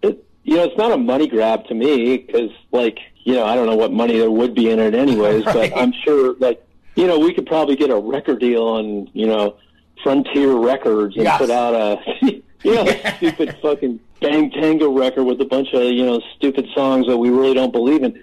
[0.00, 0.24] it.
[0.44, 3.66] You know, it's not a money grab to me because, like, you know, I don't
[3.66, 5.70] know what money there would be in it anyways, Right.
[5.70, 9.26] but I'm sure, like, you know, we could probably get a record deal on, you
[9.26, 9.56] know,
[10.02, 11.38] Frontier Records and Yes.
[11.38, 15.82] put out a, you know, a stupid fucking Bang Tango record with a bunch of,
[15.82, 18.22] you know, stupid songs that we really don't believe in.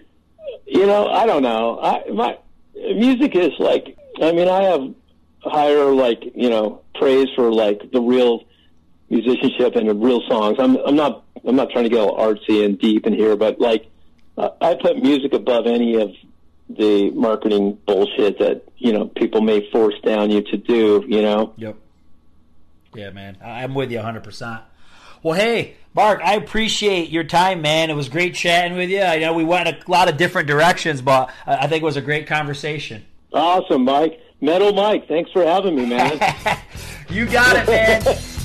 [0.65, 1.79] You know, I don't know.
[1.81, 2.37] I my
[2.75, 4.93] music is like, I mean, I have
[5.41, 8.45] higher like, you know, praise for like the real
[9.09, 10.57] musicianship and the real songs.
[10.59, 13.59] I'm I'm not I'm not trying to get all artsy and deep in here, but
[13.59, 13.85] like
[14.37, 16.11] I I put music above any of
[16.69, 21.03] the marketing bullshit that you know people may force down you to do.
[21.07, 21.53] You know.
[21.57, 21.75] Yep.
[22.95, 23.37] Yeah, man.
[23.43, 24.61] I'm with you 100%.
[25.21, 27.89] Well, hey, Mark, I appreciate your time, man.
[27.89, 29.01] It was great chatting with you.
[29.01, 32.01] I know we went a lot of different directions, but I think it was a
[32.01, 33.05] great conversation.
[33.33, 34.19] Awesome, Mike.
[34.41, 35.07] Metal Mike.
[35.07, 36.19] Thanks for having me, man.
[37.09, 38.03] You got it, man.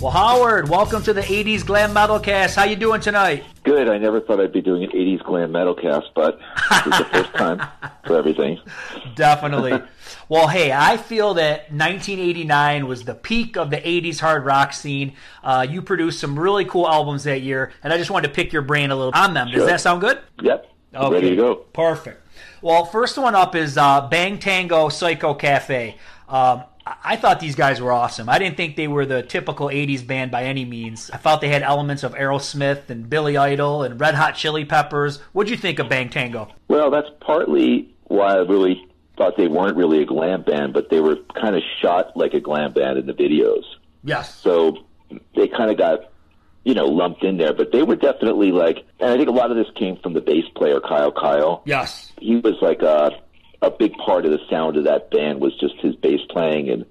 [0.00, 2.54] well, Howard, welcome to the 80s Glam Metal Cast.
[2.54, 3.44] How you doing tonight?
[3.62, 3.88] Good.
[3.88, 6.38] I never thought I'd be doing an 80s glam metal cast, but
[6.70, 7.66] this is the first time
[8.06, 8.60] for everything.
[9.16, 9.82] Definitely.
[10.28, 15.14] well, hey, I feel that 1989 was the peak of the 80s hard rock scene.
[15.42, 18.52] Uh, you produced some really cool albums that year, and I just wanted to pick
[18.52, 19.50] your brain a little on them.
[19.50, 20.20] Does that sound good?
[20.42, 20.70] Yep.
[20.92, 21.54] Ready to go.
[21.56, 22.22] Perfect.
[22.62, 25.96] Well, first one up is uh, Bang Tango Psycho Cafe.
[26.28, 28.28] Um, I- thought these guys were awesome.
[28.28, 31.10] I didn't think they were the typical 80s band by any means.
[31.10, 35.18] I thought they had elements of Aerosmith and Billy Idol and Red Hot Chili Peppers.
[35.32, 36.48] What'd you think of Bang Tango?
[36.68, 41.00] Well, that's partly why I really thought they weren't really a glam band, but they
[41.00, 43.64] were kind of shot like a glam band in the videos.
[44.04, 44.34] Yes.
[44.34, 44.84] So
[45.34, 46.10] they kind of got,
[46.64, 47.52] you know, lumped in there.
[47.54, 50.20] But they were definitely like, and I think a lot of this came from the
[50.20, 51.62] bass player, Kyle Kyle.
[51.64, 52.12] Yes.
[52.20, 53.10] he was like a
[53.62, 56.68] a big part of the sound of that band was just his bass playing.
[56.70, 56.84] And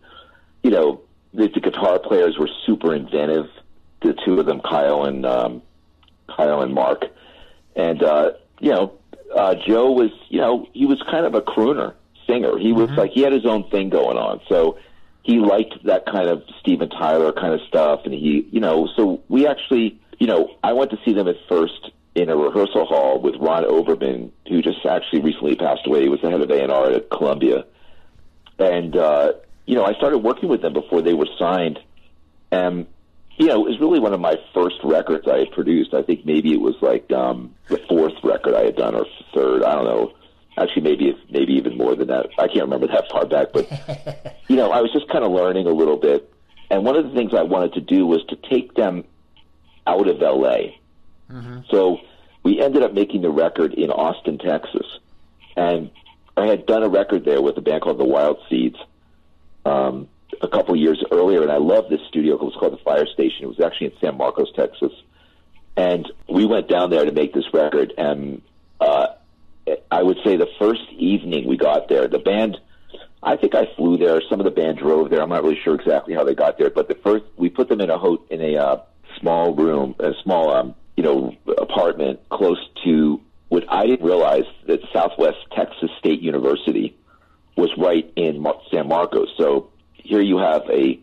[0.64, 1.02] you know
[1.34, 3.48] the, the guitar players were super inventive
[4.06, 5.62] the two of them Kyle and um
[6.28, 7.06] Kyle and Mark.
[7.76, 8.94] And uh you know
[9.36, 11.94] uh Joe was you know he was kind of a crooner
[12.28, 12.58] singer.
[12.58, 14.42] He was like he had his own thing going on.
[14.48, 14.78] So
[15.24, 18.02] he liked that kind of Steven Tyler kind of stuff.
[18.06, 21.36] And he you know so we actually you know I went to see them at
[21.50, 26.04] first in a rehearsal hall with Ron Overman, who just actually recently passed away.
[26.04, 27.66] He was the head of A&R at Columbia.
[28.58, 29.34] And, uh,
[29.66, 31.78] you know, I started working with them before they were signed.
[32.52, 32.88] And,
[33.36, 35.94] you know, it was really one of my first records I had produced.
[35.94, 39.64] I think maybe it was like um, the fourth record I had done or third.
[39.64, 40.14] I don't know.
[40.58, 42.28] Actually, maybe maybe even more than that.
[42.40, 43.48] I can't remember that far back.
[43.52, 46.32] But, you know, I was just kind of learning a little bit.
[46.72, 49.04] And one of the things I wanted to do was to take them
[49.86, 50.80] out of L.A.
[51.72, 52.00] So
[52.44, 54.86] we ended up making the record in Austin, Texas,
[55.56, 55.90] and
[56.38, 58.78] I had done a record there with a band called the Wild Seeds
[59.66, 60.08] um,
[60.42, 62.36] a couple years earlier, and I loved this studio.
[62.36, 63.44] It was called the Fire Station.
[63.44, 64.92] It was actually in San Marcos, Texas,
[65.78, 67.94] and we went down there to make this record.
[67.98, 68.42] And
[68.80, 69.08] uh,
[69.90, 72.58] I would say the first evening we got there, the band.
[73.24, 74.22] I think I flew there.
[74.30, 75.20] Some of the band drove there.
[75.20, 77.82] I'm not really sure exactly how they got there, but the first we put them
[77.82, 78.82] in a ho- in a uh,
[79.20, 84.80] small room, a small um, you know apartment close to what I didn't realize that
[84.92, 86.98] Southwest Texas State University
[87.56, 89.30] was right in San Marcos.
[89.38, 91.00] So here you have a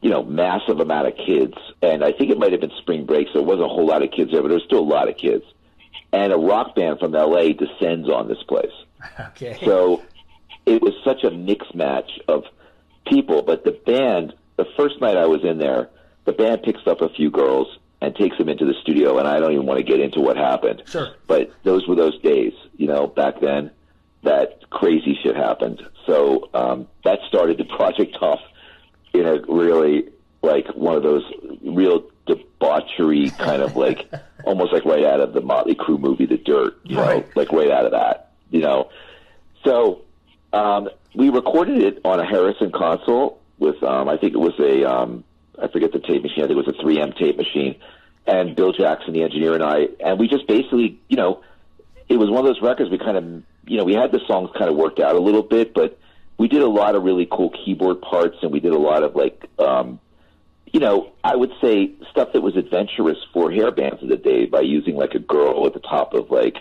[0.00, 3.28] you know massive amount of kids, and I think it might have been spring break,
[3.32, 5.08] so it wasn't a whole lot of kids there, but there was still a lot
[5.08, 5.44] of kids.
[6.12, 8.72] And a rock band from LA descends on this place.
[9.20, 9.58] Okay.
[9.64, 10.02] So
[10.64, 12.44] it was such a mixed match of
[13.06, 13.42] people.
[13.42, 15.90] But the band, the first night I was in there,
[16.24, 17.68] the band picks up a few girls
[18.06, 19.18] and takes them into the studio.
[19.18, 20.82] And I don't even want to get into what happened.
[20.86, 21.08] Sure.
[21.26, 23.72] But those were those days, you know, back then
[24.22, 25.82] that crazy shit happened.
[26.06, 28.40] So um, that started the project off
[29.12, 30.08] in a really
[30.42, 31.24] like one of those
[31.64, 34.08] real debauchery kind of like
[34.44, 37.26] almost like right out of the Motley Crue movie The Dirt, you Right.
[37.26, 38.90] know, like right out of that, you know.
[39.64, 40.02] So
[40.52, 44.84] um, we recorded it on a Harrison console with um, I think it was a
[44.84, 45.24] um,
[45.60, 46.44] I forget the tape machine.
[46.44, 47.76] I think it was a 3M tape machine,
[48.26, 51.42] and Bill Jackson, the engineer, and I, and we just basically, you know,
[52.08, 53.24] it was one of those records we kind of,
[53.66, 55.98] you know, we had the songs kind of worked out a little bit, but
[56.38, 59.14] we did a lot of really cool keyboard parts, and we did a lot of
[59.16, 60.00] like, um,
[60.72, 64.46] you know, I would say stuff that was adventurous for hair bands of the day
[64.46, 66.56] by using like a girl at the top of like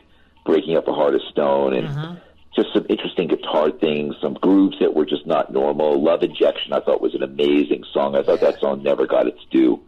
[0.46, 2.20] breaking up a heart of stone and
[2.56, 6.02] just some interesting guitar things, some grooves that were just not normal.
[6.02, 8.16] Love Injection, I thought was an amazing song.
[8.16, 9.82] I thought that song never got its due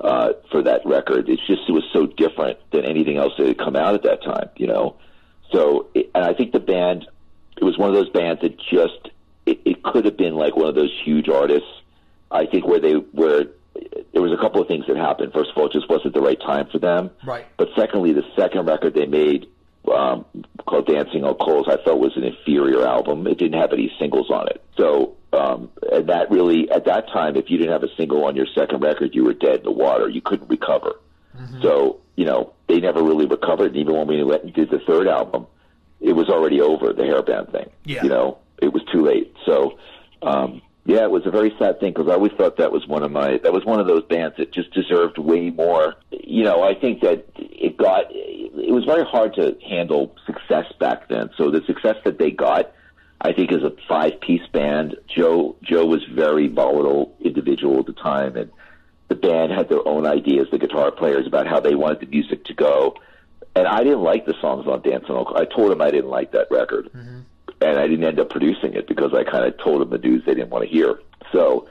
[0.00, 1.28] uh, for that record.
[1.28, 4.22] It's just it was so different than anything else that had come out at that
[4.22, 4.96] time, you know.
[5.52, 7.06] So, it, and I think the band,
[7.56, 9.10] it was one of those bands that just
[9.46, 11.68] it, it could have been like one of those huge artists.
[12.30, 13.44] I think where they where
[14.12, 15.32] there was a couple of things that happened.
[15.32, 17.10] First of all, it just wasn't the right time for them.
[17.24, 17.46] Right.
[17.56, 19.46] But secondly, the second record they made
[19.92, 20.24] um,
[20.66, 23.26] called Dancing on Coals, I felt was an inferior album.
[23.26, 24.62] It didn't have any singles on it.
[24.76, 28.36] So um, and that really, at that time, if you didn't have a single on
[28.36, 30.08] your second record, you were dead in the water.
[30.08, 31.00] You couldn't recover.
[31.62, 33.72] So you know they never really recovered.
[33.72, 35.46] And even when we went and did the third album,
[36.00, 37.70] it was already over the hairband thing.
[37.84, 38.04] Yeah.
[38.04, 39.34] You know, it was too late.
[39.44, 39.78] So.
[40.22, 43.02] Um, yeah, it was a very sad thing because I always thought that was one
[43.02, 45.94] of my that was one of those bands that just deserved way more.
[46.10, 51.08] You know, I think that it got it was very hard to handle success back
[51.08, 51.30] then.
[51.36, 52.72] So the success that they got,
[53.20, 54.96] I think, as a five piece band.
[55.06, 58.50] Joe Joe was very volatile individual at the time, and
[59.08, 60.48] the band had their own ideas.
[60.50, 62.96] The guitar players about how they wanted the music to go,
[63.56, 65.40] and I didn't like the songs on Dancing on Coals.
[65.40, 67.20] I told him I didn't like that record mm-hmm.
[67.60, 70.22] and I didn't end up producing it because I kind of told them the news
[70.26, 70.98] they didn't want to hear.
[71.32, 71.68] So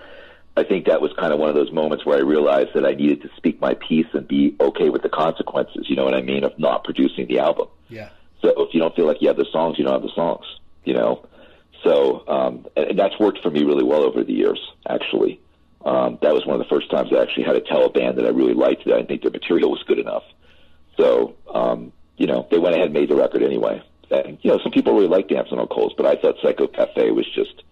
[0.56, 2.94] I think that was kind of one of those moments where I realized that I
[2.94, 5.90] needed to speak my piece and be okay with the consequences.
[5.90, 7.68] You know what I mean of not producing the album.
[7.90, 8.10] Yeah.
[8.42, 10.46] So if you don't feel like you have the songs, you don't have the songs.
[10.86, 11.26] You know.
[11.84, 14.60] So um, and, that's worked for me really well over the years.
[14.88, 15.40] Actually,
[15.86, 18.18] um, that was one of the first times I actually had to tell a band
[18.18, 20.24] that I really liked that I didn't think their material was good enough.
[20.98, 23.82] So um, you know, they went ahead and made the record anyway.
[24.12, 27.12] And you know, some people really liked Dancing on Coals, but I thought Psycho Cafe
[27.12, 27.64] was just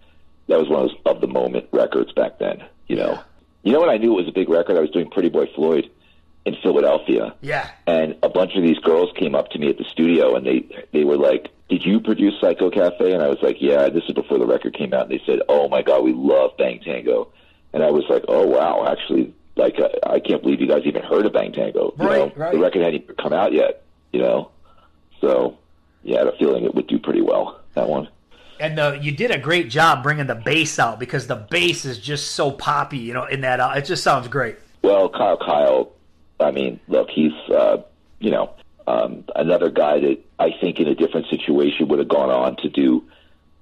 [0.48, 2.64] that was one of those of the moment records back then.
[2.88, 3.20] You know,
[3.64, 4.78] you know what I knew it was a big record.
[4.78, 5.90] I was doing Pretty Boy Floyd
[6.46, 7.68] in Philadelphia, Yeah.
[7.86, 10.66] and a bunch of these girls came up to me at the studio and they
[10.92, 14.14] they were like, "Did you produce Psycho Cafe?" And I was like, "Yeah." This is
[14.14, 15.04] before the record came out.
[15.04, 17.28] And they said, "Oh my God, we love Bang Tango,"
[17.74, 21.04] and I was like, "Oh wow, actually." Like I, I can't believe you guys even
[21.04, 21.94] heard of Bang Tango.
[22.00, 22.52] You Right, know, right.
[22.54, 23.84] the record hadn't even come out yet.
[24.14, 24.50] You know,
[25.20, 25.58] so
[26.04, 27.60] yeah, I had a feeling it would do pretty well.
[27.76, 28.08] That one.
[28.60, 31.98] And the, you did a great job bringing the bass out because the bass is
[32.00, 33.60] just so poppy, you know, in that.
[33.60, 34.56] Uh, it just sounds great.
[34.84, 35.92] Well, Kyle Kyle,
[36.42, 37.78] I mean, look, he's uh,
[38.20, 38.54] you know
[38.88, 42.70] um, another guy that I think in a different situation would have gone on to
[42.70, 43.04] do,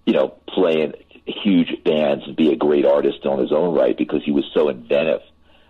[0.06, 0.94] you know, play in
[1.26, 4.70] huge bands and be a great artist on his own right because he was so
[4.70, 5.22] inventive.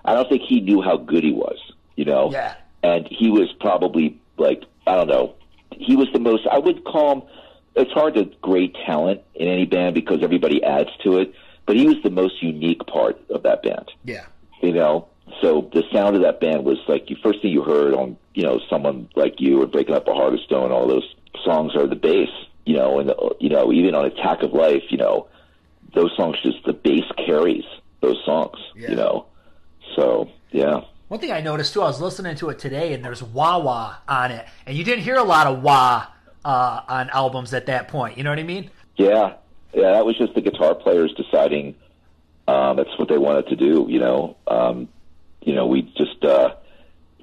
[0.06, 1.58] I don't think he knew how good he was,
[1.96, 2.32] you know.
[2.32, 2.56] Yeah.
[2.82, 5.36] And he was probably like I don't know.
[5.72, 6.48] He was the most.
[6.48, 7.22] I would call him.
[7.76, 11.34] It's hard to grade talent in any band because everybody adds to it.
[11.66, 14.26] But he was the most unique part of that band Yeah.
[14.62, 15.08] you know.
[15.42, 18.44] So the sound of that band was like the first thing you heard on, you
[18.44, 20.72] know, someone like you or breaking up a heart of stone.
[20.72, 22.30] All those songs are the bass,
[22.66, 25.28] you know, and the, you know even on Attack of Life, you know,
[25.94, 27.64] those songs just the bass carries
[28.02, 28.90] those songs, Yeah.
[28.92, 29.26] you know.
[29.96, 33.22] So yeah, One thing I noticed too, I was listening to it today, and there's
[33.24, 36.06] wah wah on it, and you didn't hear a lot of wah
[36.46, 38.18] uh, on albums at that point.
[38.18, 38.70] You know what I mean?
[38.98, 39.34] yeah,
[39.74, 39.92] yeah.
[39.94, 41.76] That was just the guitar players deciding
[42.48, 44.38] um, that's what they wanted to do, you know.
[44.48, 44.88] Um,
[45.42, 46.56] you know, we just uh,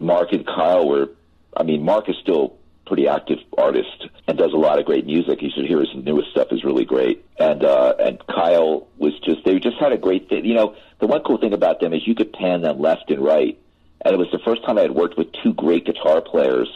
[0.01, 1.11] Mark and Kyle were.
[1.57, 2.57] I mean, Mark is still
[2.87, 5.43] pretty active artist and does a lot of great music.
[5.43, 7.25] You should hear his newest stuff is really great.
[7.39, 10.45] And uh, and Kyle was just they just had a great thing.
[10.45, 13.23] You know, the one cool thing about them is you could pan them left and
[13.25, 13.59] right,
[14.05, 16.69] and it was the first time I had worked with two great guitar players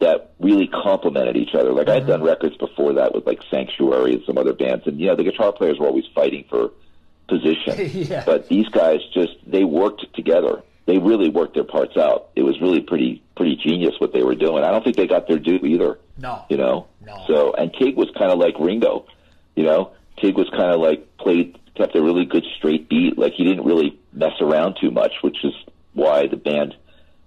[0.00, 1.72] that really complemented each other.
[1.72, 5.00] Like I had done records before that with like Sanctuary and some other bands, and
[5.00, 6.70] you know the guitar players were always fighting for
[7.28, 8.24] position, Yeah.
[8.24, 10.62] but these guys just they worked together.
[10.88, 12.30] They really worked their parts out.
[12.34, 14.64] It was really pretty pretty genius what they were doing.
[14.64, 15.98] I don't think they got their due either.
[16.16, 16.46] No.
[16.48, 16.86] You know.
[17.04, 17.22] No.
[17.26, 19.04] So and Tigg was kind of like Ringo.
[19.54, 23.18] You know, Tigg was kind of like played kept a really good straight beat.
[23.18, 25.52] Like he didn't really mess around too much, which is
[25.92, 26.74] why the band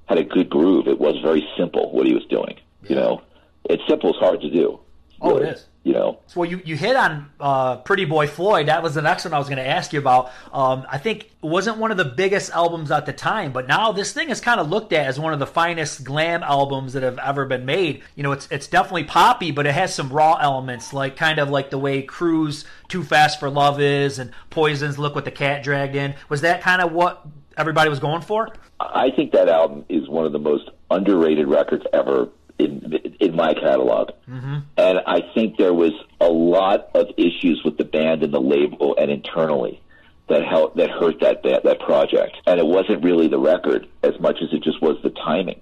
[0.07, 0.88] had a good groove.
[0.88, 2.59] It was very simple what he was doing.
[2.89, 3.22] You know,
[3.66, 4.80] it's simple is hard to do.
[5.22, 5.68] Oh, it is.
[5.84, 6.20] You know.
[6.36, 8.68] Well, you, you hit on uh, Pretty Boy Floyd.
[8.68, 10.32] That was the next one I was going to ask you about.
[10.54, 13.92] Um, I think it wasn't one of the biggest albums at the time, but now
[13.92, 17.02] this thing is kind of looked at as one of the finest glam albums that
[17.02, 18.04] have ever been made.
[18.16, 21.50] You know, it's it's definitely poppy, but it has some raw elements, like kind of
[21.50, 25.64] like the way Crue's Too Fast for Love is, and Poison's Look What the Cat
[25.64, 26.14] Dragged In.
[26.30, 27.26] Was that kind of what
[27.58, 28.50] everybody was going for?
[28.80, 32.30] I think that album is one of the most underrated records ever
[32.64, 34.09] in in my catalog.
[34.30, 34.57] Mm-hmm.
[34.78, 38.95] And I think there was a lot of issues with the band and the label
[38.99, 39.82] and internally
[40.30, 42.38] that helped that hurt that that, that project.
[42.45, 45.62] And it wasn't really the record as much as it just was the timing.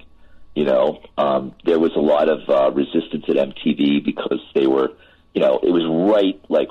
[0.56, 4.90] You know, um, there was a lot of uh, resistance at MTV because they were,
[5.34, 6.70] you know, it was right like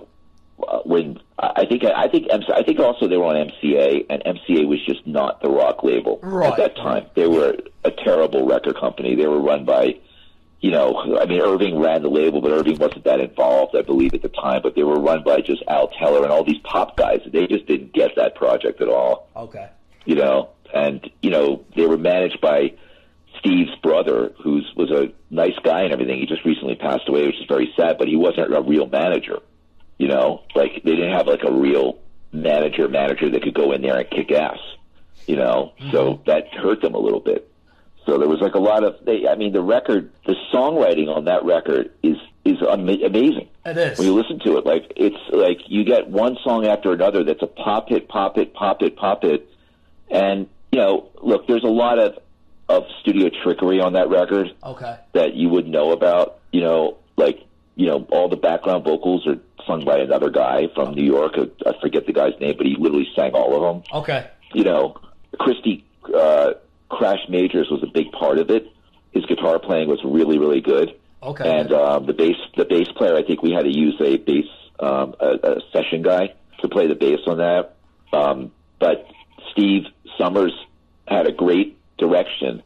[0.67, 4.67] uh, when I think I think I think also they were on MCA, and MCA
[4.67, 6.51] was just not the rock label Right.
[6.51, 7.07] at that time.
[7.15, 9.15] They were a terrible record company.
[9.15, 9.95] They were run by,
[10.61, 14.15] you know, I mean Irving ran the label, but Irving wasn't that involved, I believe,
[14.15, 14.61] at the time.
[14.63, 17.21] But they were run by just Al Teller and all these pop guys.
[17.27, 19.69] They just didn't get that project at all Okay.
[20.05, 22.75] you know, and you know they were managed by
[23.39, 26.19] Steve's brother, who was a nice guy and everything.
[26.19, 27.99] He just recently passed away, which is very sad.
[27.99, 29.39] But he wasn't a real manager,
[29.99, 30.43] you know.
[30.55, 31.99] Like they didn't have like a real
[32.33, 34.59] manager manager that could go in there and kick ass,
[35.27, 35.73] you know.
[35.93, 36.23] So mm-hmm.
[36.27, 37.49] that hurt them a little bit.
[38.09, 39.29] So there was like a lot of they.
[39.29, 43.99] I mean, the record, the songwriting on that record is is ama- amazing It is.
[43.99, 44.65] when you listen to it.
[44.65, 48.55] Like it's like you get one song after another that's a pop hit, pop hit,
[48.55, 49.47] pop hit, pop hit,
[50.11, 52.19] and you know, look, there's a lot of
[52.71, 54.97] of studio trickery on that record Okay.
[55.13, 56.39] that you would know about.
[56.51, 57.41] You know, like
[57.77, 59.37] you know, all the background vocals are
[59.67, 61.35] sung by another guy from New York.
[61.67, 64.27] I forget the guy's name, but he literally sang all of them Okay.
[64.55, 64.97] you know,
[65.39, 65.83] Kristy
[66.17, 66.55] uh,
[66.91, 68.73] Krash Majors was a big part of it.
[69.13, 70.99] His guitar playing was really, really good.
[71.23, 71.49] Okay.
[71.49, 74.47] And um, the bass, the bass player, I think we had to use a bass,
[74.81, 77.77] um, a, a session guy to play the bass on that.
[78.13, 79.07] Um, but
[79.53, 79.85] Steve
[80.17, 80.53] Summers
[81.07, 82.63] had a great direction,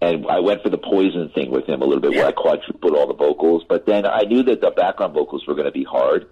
[0.00, 2.94] and I went for the poison thing with him a little bit, where I quadrupled
[2.94, 3.64] all the vocals.
[3.68, 6.28] But then I knew that the background vocals were going to be hard,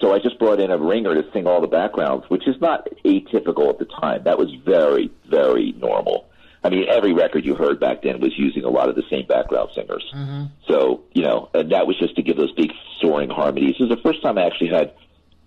[0.00, 2.88] so I just brought in a ringer to sing all the backgrounds, which is not
[3.04, 4.24] atypical at the time.
[4.24, 6.26] That was very, very normal.
[6.64, 9.26] I mean, every record you heard back then was using a lot of the same
[9.26, 10.04] background singers.
[10.14, 10.44] Mm-hmm.
[10.68, 13.76] So, you know, and that was just to give those big soaring harmonies.
[13.78, 14.92] It was the first time I actually had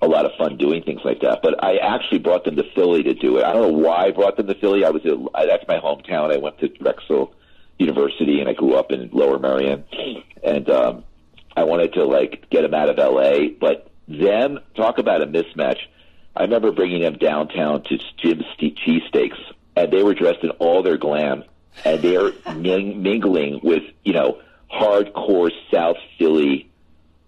[0.02, 1.40] a lot of fun doing things like that.
[1.42, 3.46] But I actually brought them to Philly to do it.
[3.46, 4.84] I don't know why I brought them to Philly.
[4.84, 6.34] I was at, that's my hometown.
[6.34, 7.34] I went to Drexel
[7.78, 9.84] University and I grew up in Lower Merion,
[10.44, 11.04] and um,
[11.56, 13.50] I wanted to like get them out of L.A.
[13.50, 15.80] But them talk about a mismatch.
[16.36, 19.40] I remember bringing them downtown to Jim's Cheesesteaks,
[19.76, 21.44] and they were dressed in all their glam,
[21.84, 24.40] and they're ming- mingling with you know
[24.72, 26.70] hardcore South Philly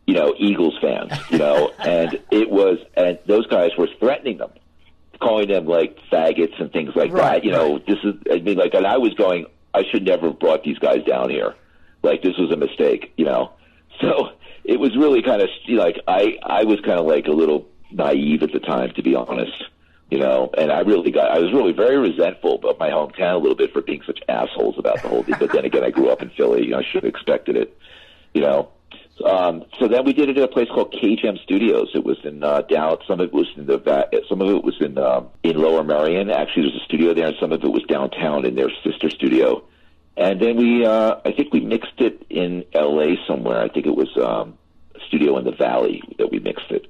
[0.08, 4.52] you know, Eagles fans, you know, and it was, and those guys were threatening them,
[5.22, 7.44] calling them like faggots and things like Right, that.
[7.44, 10.40] You know, this is, I mean, like, and I was going, I should never have
[10.40, 11.54] brought these guys down here.
[12.04, 13.52] Like, this was a mistake, you know.
[14.00, 14.30] So
[14.64, 18.44] it was really kind of like I, I was kind of like a little naive
[18.44, 19.52] at the time, to be honest.
[20.10, 23.38] You know, and I really got, I was really very resentful of my hometown a
[23.38, 25.36] little bit for being such assholes about the whole thing.
[25.38, 26.64] But then again, I grew up in Philly.
[26.64, 27.78] You know, I should have expected it.
[28.34, 28.70] You know,
[29.26, 31.90] um, so then we did it at a place called KGM Studios.
[31.94, 32.98] It was in uh, down.
[33.08, 33.78] Some of it was in the
[34.30, 36.30] some of it was in um, in Lower Merion.
[36.30, 39.64] Actually, there's a studio there, and some of it was downtown in their sister studio.
[40.16, 43.18] And then we, uh, I think we mixed it in L.A.
[43.28, 43.62] somewhere.
[43.62, 44.58] I think it was um,
[44.96, 46.88] a studio in the Valley that we mixed it.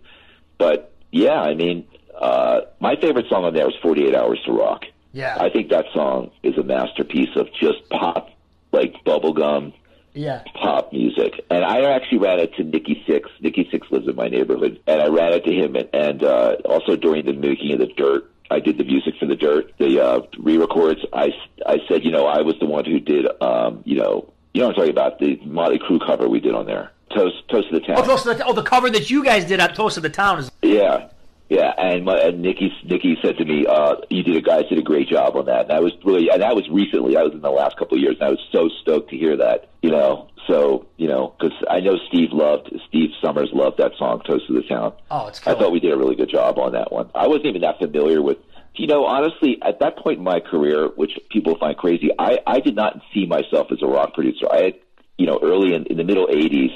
[0.58, 1.86] But yeah, I mean,
[2.20, 5.38] uh, my favorite song on there was "48 Hours to Rock." Yeah.
[5.40, 8.30] I think that song is a masterpiece of just pop,
[8.72, 9.74] like bubblegum
[10.14, 10.44] yeah.
[10.54, 11.46] pop music.
[11.50, 13.26] And I actually ran it to Nikki Sixx.
[13.42, 15.76] Nikki Sixx lives in my neighborhood, and I ran it to him.
[15.76, 19.26] And, and uh, also during the making of the Dirt, I did the music for
[19.26, 21.02] the Dirt, the uh, re-records.
[21.14, 21.34] I
[21.66, 24.68] I said, you know, I was the one who did, um, you know, You know
[24.68, 25.20] what I'm talking about?
[25.20, 26.92] The Motley Crue cover we did on there.
[27.16, 27.98] Toast, Toast of the Town.
[28.00, 30.10] Oh, Toast of the, oh, the cover that you guys did on Toast of the
[30.10, 31.10] Town is Yeah,
[31.50, 31.72] yeah.
[31.78, 34.84] And, my, and Nikki, Nikki said to me, uh, "You did a guys did a
[34.84, 37.18] great job on that." And I was really, and that was recently.
[37.18, 39.38] I was in the last couple of years, and I was so stoked to hear
[39.38, 39.70] that.
[39.82, 44.22] You know, so you know, because I know Steve loved Steve Summers loved that song,
[44.26, 46.72] "Toast of the Town." Oh, it's I thought we did a really good job on
[46.74, 47.10] that one.
[47.14, 48.38] I wasn't even that familiar with.
[48.76, 52.60] You know, honestly, at that point in my career, which people find crazy, I, I
[52.60, 54.46] did not see myself as a rock producer.
[54.52, 54.74] I had,
[55.18, 56.70] you know, early in, in the middle '80s,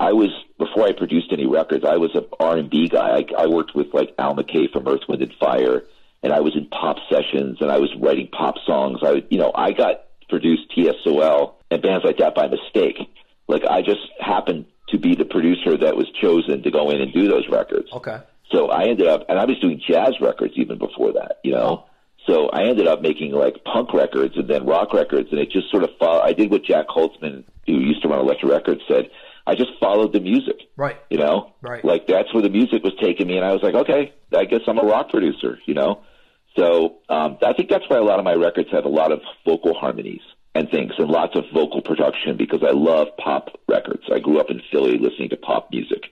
[0.00, 1.84] I was before I produced any records.
[1.84, 3.18] I was an R and B guy.
[3.18, 5.82] I, I worked with like Al McKay from Earth, Wind and Fire,
[6.22, 9.00] and I was in pop sessions and I was writing pop songs.
[9.02, 12.96] I, you know, I got produced TSOL and bands like that by mistake.
[13.46, 17.12] Like I just happened to be the producer that was chosen to go in and
[17.12, 17.88] do those records.
[17.92, 18.20] okay.
[18.50, 21.84] So I ended up, and I was doing jazz records even before that, you know.
[22.26, 25.70] So I ended up making like punk records and then rock records, and it just
[25.70, 26.22] sort of followed.
[26.22, 29.10] I did what Jac Holzman, who used to run Elektra Records, said.
[29.50, 30.96] I just followed the music, Right.
[31.10, 31.52] you know.
[31.60, 31.84] Right.
[31.84, 34.60] Like that's where the music was taking me, and I was like, okay, I guess
[34.68, 36.02] I'm a rock producer, you know.
[36.56, 39.20] So um, I think that's why a lot of my records have a lot of
[39.44, 40.20] vocal harmonies
[40.54, 44.02] and things, and lots of vocal production because I love pop records.
[44.12, 46.02] I grew up in Philly listening to pop music,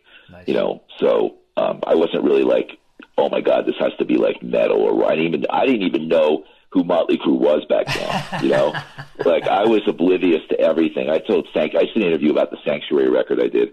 [0.47, 0.83] you know.
[0.99, 2.71] So um, I wasn't really like,
[3.17, 5.83] oh my god, this has to be like metal or I didn't even I didn't
[5.83, 8.45] even know who Motley Crue was back then.
[8.45, 8.75] You know,
[9.25, 11.09] like I was oblivious to everything.
[11.11, 13.71] I told Sank I did an interview about the Sanctuary record I did,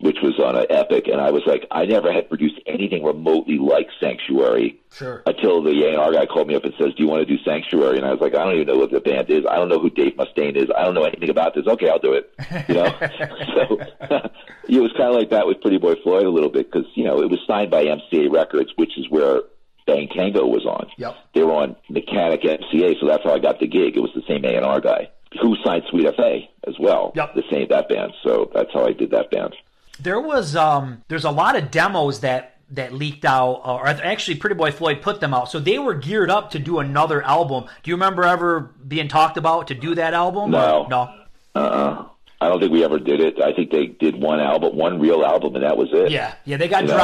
[0.00, 3.56] which was on an Epic, and I was like, I never had produced anything remotely
[3.56, 5.22] like Sanctuary Sure.
[5.26, 7.96] until the A&R guy called me up and says, "Do you want to do Sanctuary?"
[7.96, 9.44] And I was like, "I don't even know what the band is.
[9.50, 10.68] I don't know who Dave Mustaine is.
[10.76, 11.66] I don't know anything about this.
[11.66, 12.30] Okay, I'll do it."
[12.68, 13.78] You know, so
[14.68, 17.04] it was kind of like that with Pretty Boy Floyd a little bit because you
[17.04, 19.40] know it was signed by MCA Records, which is where
[19.86, 20.88] Bang Tango was on.
[20.98, 21.16] Yep.
[21.34, 23.96] They were on Mechanic MCA, so that's how I got the gig.
[23.96, 25.08] It was the same A&R guy
[25.40, 27.12] who signed Sweet FA as well.
[27.14, 27.34] Yep.
[27.34, 28.12] The same that band.
[28.24, 29.54] So that's how I did that band.
[30.00, 34.56] There was um there's a lot of demos that that leaked out or actually Pretty
[34.56, 35.50] Boy Floyd put them out.
[35.50, 37.64] So they were geared up to do another album.
[37.82, 40.50] Do you remember ever being talked about to do that album?
[40.50, 40.82] No.
[40.82, 41.14] Or- No.
[41.54, 42.06] Uh-uh.
[42.38, 43.40] I don't think we ever did it.
[43.40, 46.10] I think they did one album, one real album, and that was it.
[46.10, 46.34] Yeah.
[46.44, 46.96] Yeah, they got You know?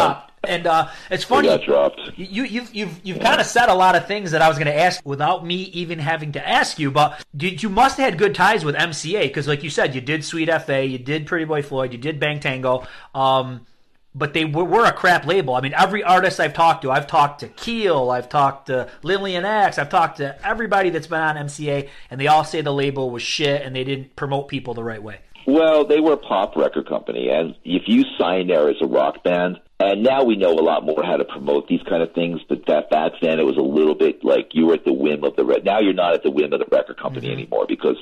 [0.44, 1.56] And uh it's funny.
[1.64, 2.00] dropped.
[2.16, 4.66] You, you've you've you've kind of said a lot of things that I was going
[4.66, 6.90] to ask without me even having to ask you.
[6.90, 10.00] But did you must have had good ties with MCA because, like you said, you
[10.00, 12.86] did Sweet FA, you did Pretty Boy Floyd, you did Bang Tango.
[13.14, 13.66] Um,
[14.14, 15.54] but they were, were a crap label.
[15.54, 19.44] I mean, every artist I've talked to, I've talked to Keel, I've talked to Lillian
[19.44, 23.10] Axe, I've talked to everybody that's been on MCA, and they all say the label
[23.10, 25.18] was shit and they didn't promote people the right way.
[25.46, 29.24] Well, they were a pop record company, and if you sign there as a rock
[29.24, 32.40] band, and now we know a lot more how to promote these kind of things,
[32.48, 35.24] but that back then it was a little bit like you were at the whim
[35.24, 37.38] of the re- now you're not at the whim of the record company mm-hmm.
[37.38, 37.96] anymore because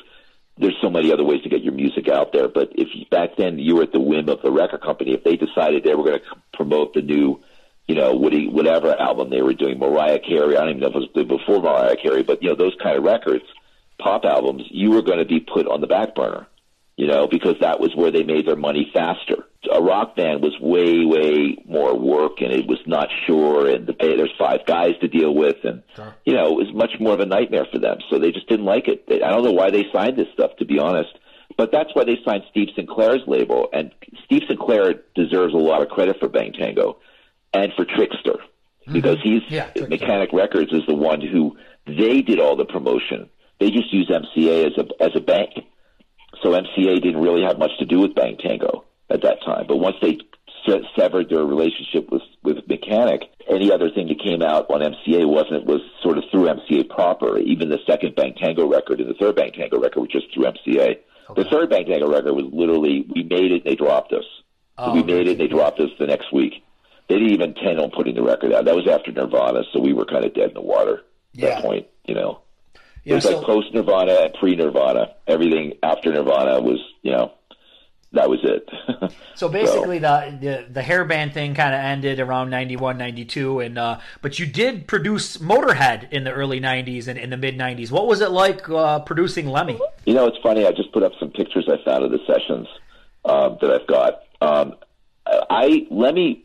[0.59, 2.49] there's so many other ways to get your music out there.
[2.49, 5.23] But if you, back then you were at the whim of the record company, if
[5.23, 7.41] they decided they were going to promote the new,
[7.87, 10.97] you know, Woody, whatever album they were doing, Mariah Carey, I don't even know if
[10.97, 13.45] it was before Mariah Carey, but you know those kind of records,
[13.99, 16.47] pop albums, you were going to be put on the back burner
[17.01, 19.47] you know, because that was where they made their money faster.
[19.73, 23.95] A rock band was way, way more work, and it was not sure, and the,
[23.99, 25.83] there's five guys to deal with, and
[26.27, 28.01] you know, it was much more of a nightmare for them.
[28.11, 29.09] So they just didn't like it.
[29.09, 31.09] They, I don't know why they signed this stuff, to be honest,
[31.57, 33.93] but that's why they signed Steve Sinclair's label, and
[34.27, 36.99] Steve Sinclair deserves a lot of credit for Bang Tango
[37.55, 38.93] and for Trixter mm-hmm.
[38.93, 39.89] because he's Yeah, Trixter.
[39.89, 43.31] Mechanic Records is the one who they did all the promotion.
[43.59, 45.65] They just use MCA as a as a bank.
[46.43, 49.67] So MCA didn't really have much to do with Bang Tango at that time.
[49.69, 50.19] But once they
[50.67, 55.27] se- severed their relationship with with Mechanic, any other thing that came out on MCA
[55.29, 57.39] wasn't was sort of through MCA proper.
[57.39, 60.45] Even the second Bang Tango record and the third Bang Tango record were just through
[60.45, 60.97] MCA.
[61.37, 64.25] The third Bang Tango record was literally we made it, and they dropped us.
[64.79, 66.55] So we made it, and they dropped us the next week.
[67.09, 68.65] They didn't even intend on putting the record out.
[68.65, 71.49] That was after Nirvana, so we were kind of dead in the water at Yeah.
[71.57, 71.87] that point.
[72.07, 72.41] You know.
[73.05, 75.15] It was like post Nirvana and pre Nirvana.
[75.27, 77.33] Everything after Nirvana was, you know,
[78.13, 78.69] that was it.
[79.35, 84.01] So basically, the, the the hairband thing kind of ended around 91, 92, and uh,
[84.21, 87.91] but you did produce Motorhead in the early '90s and in the mid '90s.
[87.91, 89.81] What was it like uh, producing Lemmy?
[90.05, 90.67] you know, it's funny.
[90.67, 92.69] I just put up some pictures I found of the sessions
[93.25, 94.25] um, that I've got.
[94.43, 94.75] Um,
[95.27, 96.45] I Lemmy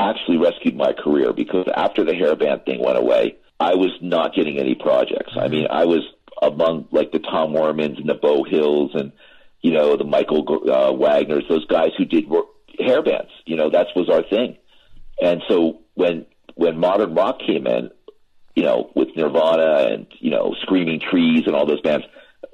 [0.00, 4.58] actually rescued my career because after the hairband thing went away, I was not getting
[4.58, 5.32] any projects.
[5.38, 6.06] I mean, I was
[6.40, 9.12] among like the Tom Wermans and the Beau Hills and
[9.60, 12.46] you know the Michael uh, Wageners, those guys who did work,
[12.78, 13.30] hair bands.
[13.44, 14.56] You know, that was our thing.
[15.20, 17.90] And so when when modern rock came in,
[18.54, 22.06] you know, with Nirvana and you know Screaming Trees and all those bands,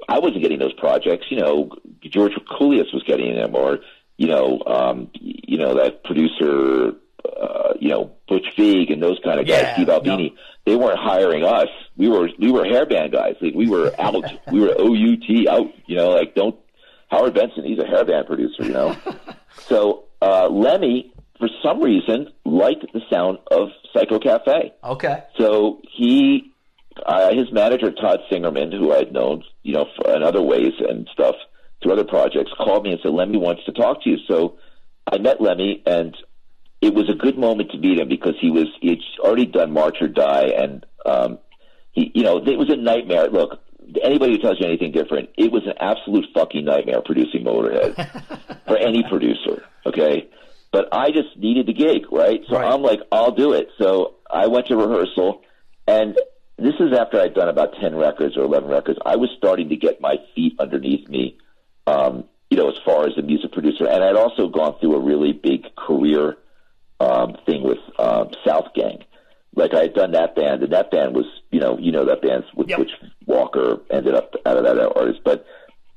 [0.08, 1.26] I wasn't getting those projects.
[1.30, 3.78] You know, George Drakoulias was getting them, or
[4.16, 6.92] you know, um, you know that producer,
[7.24, 10.24] uh, you know, Butch Vig and those kind of guys, Yeah, Steve Albini.
[10.24, 10.32] yep.
[10.66, 11.68] They weren't hiring us.
[11.96, 13.34] We were we were hairband guys.
[13.40, 14.24] Like we were out.
[14.52, 15.66] we were OUT out.
[15.86, 16.56] You know, like don't
[17.10, 17.64] Howard Benson.
[17.64, 18.64] He's a hairband producer.
[18.64, 18.96] You know,
[19.66, 24.72] so uh, Lemmy for some reason liked the sound of Psycho Cafe.
[24.84, 25.22] Okay.
[25.38, 26.52] So he,
[27.04, 30.72] uh, his manager Todd Singerman, who I had known, you know, for, in other ways
[30.78, 31.34] and stuff
[31.82, 34.18] through other projects, called me and said Lemmy wants to talk to you.
[34.28, 34.58] So
[35.12, 36.16] I met Lemmy, and
[36.84, 39.96] it was a good moment to meet him because he was he'd already done March
[40.02, 41.38] or Die, and um,
[41.92, 43.28] he, you know, it was a nightmare.
[43.30, 43.58] Look,
[44.02, 47.94] anybody who tells you anything different, it was an absolute fucking nightmare producing Motorhead
[48.66, 49.64] for any producer.
[49.86, 50.28] Okay,
[50.72, 52.42] but I just needed the gig, right?
[52.50, 52.70] So Right.
[52.70, 53.68] I'm like, I'll do it.
[53.80, 55.40] So I went to rehearsal,
[55.88, 56.18] and
[56.58, 58.98] this is after I'd done about ten records or eleven records.
[59.06, 61.38] I was starting to get my feet underneath me,
[61.86, 65.00] um, you know, as far as a music producer, and I'd also gone through a
[65.00, 66.36] really big career
[67.04, 69.02] um, thing with um, Southgang.
[69.56, 72.22] Like I had done that band, and that band was, you know, you know that
[72.22, 72.78] band, which, Yep.
[72.78, 72.90] Butch
[73.26, 75.20] Walker ended up out of that artist.
[75.24, 75.44] But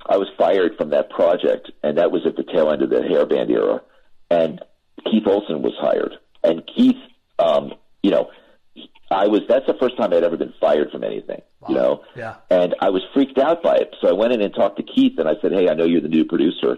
[0.05, 3.01] I was fired from that project, and that was at the tail end of the
[3.01, 3.81] hair band era.
[4.29, 4.61] And
[5.05, 6.97] Keith Olsen was hired, and Keith,
[7.39, 8.29] um, you know,
[9.09, 9.41] I was.
[9.49, 11.41] That's the first time I'd ever been fired from anything.
[11.67, 12.35] You know, Yeah.
[12.49, 13.93] and I was freaked out by it.
[14.01, 16.01] So I went in and talked to Keith, and I said, "Hey, I know you're
[16.01, 16.77] the new producer.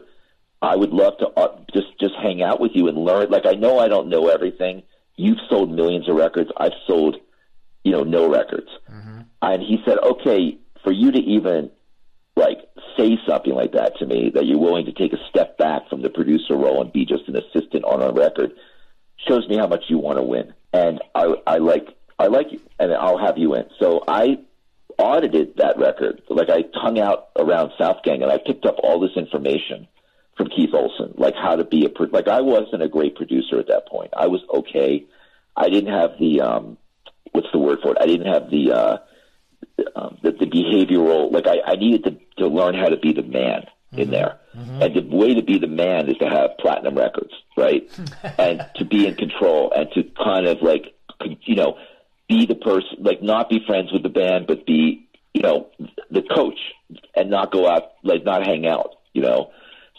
[0.61, 3.29] I would love to uh, just just hang out with you and learn.
[3.29, 4.83] Like I know I don't know everything.
[5.15, 6.49] You've sold millions of records.
[6.57, 7.17] I've sold,
[7.83, 8.69] you know, no records.
[9.41, 11.71] And he said, okay, for you to even
[12.35, 12.59] like
[12.97, 16.01] say something like that to me, that you're willing to take a step back from
[16.01, 18.51] the producer role and be just an assistant on a record,
[19.27, 20.53] shows me how much you want to win.
[20.73, 21.87] And I, I like,
[22.17, 23.65] I like you, and I'll have you in.
[23.79, 24.39] So I
[24.97, 26.21] audited that record.
[26.29, 29.87] Like I hung out around Southgang, and I picked up all this information
[30.39, 33.59] from Keith Olsen, like how to be a pro- like I wasn't a great producer
[33.59, 34.11] at that point.
[34.15, 35.05] I was okay.
[35.57, 36.77] I didn't have the um,
[37.33, 37.97] what's the word for it?
[37.99, 38.97] I didn't have the uh,
[39.97, 43.21] um, the, the behavioral like I, I needed to, to learn how to be the
[43.21, 44.39] man in there.
[44.81, 47.89] And the way to be the man is to have platinum records, right?
[48.37, 50.95] and to be in control and to kind of like
[51.43, 51.77] you know
[52.29, 55.67] be the person like not be friends with the band but be you know
[56.09, 56.59] the coach
[57.13, 59.51] and not go out like not hang out, you know.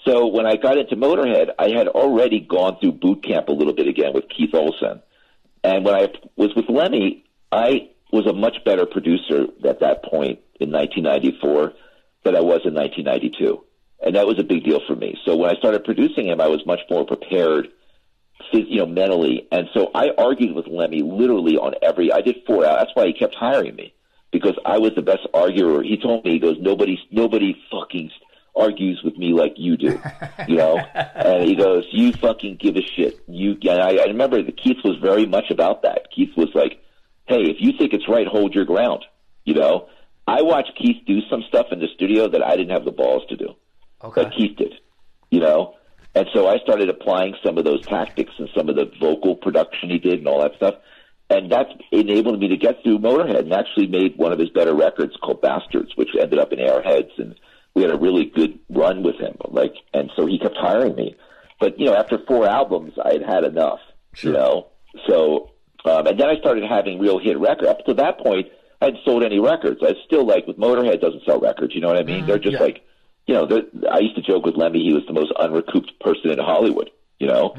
[0.07, 3.75] So when I got into Motorhead, I had already gone through boot camp a little
[3.75, 5.03] bit again with Keith Olsen.
[5.63, 10.41] And when I was with Lemmy, I was a much better producer at that point
[10.59, 11.73] in 1994
[12.25, 13.63] than I was in 1992.
[14.03, 15.19] And that was a big deal for me.
[15.27, 17.69] So when I started producing him, I was much more prepared,
[18.53, 19.47] you know, mentally.
[19.53, 22.79] And so I argued with Lemmy literally on every, I did four out.
[22.79, 23.93] That's why he kept hiring me
[24.33, 25.83] because I was the best arguer.
[25.83, 28.11] He told me, he goes, nobody, nobody fucking
[28.61, 30.01] argues with me like you do,
[30.47, 30.77] you know?
[30.95, 33.23] and he goes, you fucking give a shit.
[33.27, 36.09] You, and I, I remember that Keith was very much about that.
[36.15, 36.81] Keith was like,
[37.27, 39.05] hey, if you think it's right, hold your ground,
[39.45, 39.89] you know?
[40.27, 43.23] I watched Keith do some stuff in the studio that I didn't have the balls
[43.31, 43.55] to do
[44.05, 44.23] Okay.
[44.23, 44.75] that Keith did,
[45.31, 45.75] you know?
[46.15, 49.91] And so I started applying some of those tactics and some of the vocal production
[49.91, 50.75] he did and all that stuff.
[51.29, 54.75] And that's enabled me to get through Motorhead and actually made one of his better
[54.75, 57.11] records called Bastards, which ended up in Airheads.
[57.19, 57.37] And
[57.75, 59.37] we had a really good run with him.
[59.49, 61.17] Like, and so he kept hiring me.
[61.61, 63.81] But, you know, after four albums, I had had enough,
[64.23, 64.69] you know?
[65.09, 65.51] So,
[65.85, 67.69] um, and then I started having real hit records.
[67.69, 68.49] Up to that point,
[68.81, 69.81] I hadn't sold any records.
[69.83, 71.75] I still like with Motorhead doesn't sell records.
[71.75, 72.27] You know what I mean?
[72.27, 72.61] They're just yeah.
[72.63, 72.83] like,
[73.27, 74.83] you know, they're- I used to joke with Lemmy.
[74.83, 76.91] He was the most unrecouped person in Hollywood.
[77.19, 77.55] You know,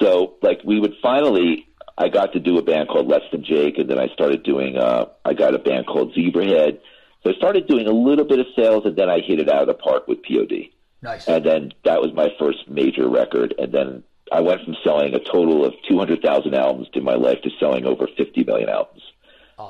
[0.00, 1.66] so like we would finally.
[1.98, 4.78] I got to do a band called Less Than Jake, and then I started doing.
[4.78, 6.80] uh I got a band called Zebrahead.
[7.22, 9.62] So I started doing a little bit of sales, and then I hit it out
[9.62, 10.70] of the park with POD.
[11.02, 11.26] Nice.
[11.28, 13.54] And then that was my first major record.
[13.58, 17.50] And then I went from selling a total of 200,000 albums in my life to
[17.60, 19.02] selling over 50 million albums.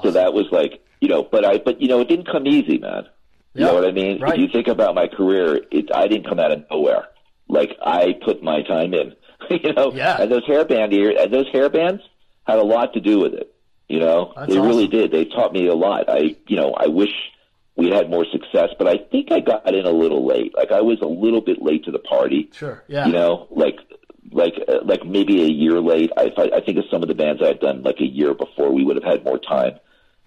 [0.03, 2.79] So that was like, you know, but I, but you know, it didn't come easy,
[2.79, 3.05] man.
[3.55, 4.21] You Yeah, know what I mean?
[4.21, 4.33] right.
[4.35, 7.09] If you think about my career, it, I didn't come out of nowhere.
[7.49, 9.15] Like I put my time in,
[9.51, 10.17] you know, Yeah.
[10.23, 12.03] and those hairband ear, and those hair bands
[12.47, 13.55] had a lot to do with it.
[13.89, 15.11] You know, That's they really did.
[15.13, 16.09] They taught me a lot.
[16.09, 17.13] I, you know, I wish
[17.77, 20.55] we had more success, but I think I got in a little late.
[20.57, 22.51] Like I was a little bit late to the party.
[22.53, 22.85] Sure.
[22.87, 23.07] Yeah.
[23.07, 23.77] You know, like
[24.31, 26.11] like uh, like maybe a year late.
[26.17, 28.73] I I think of some of the bands I had done like a year before.
[28.73, 29.79] We would have had more time.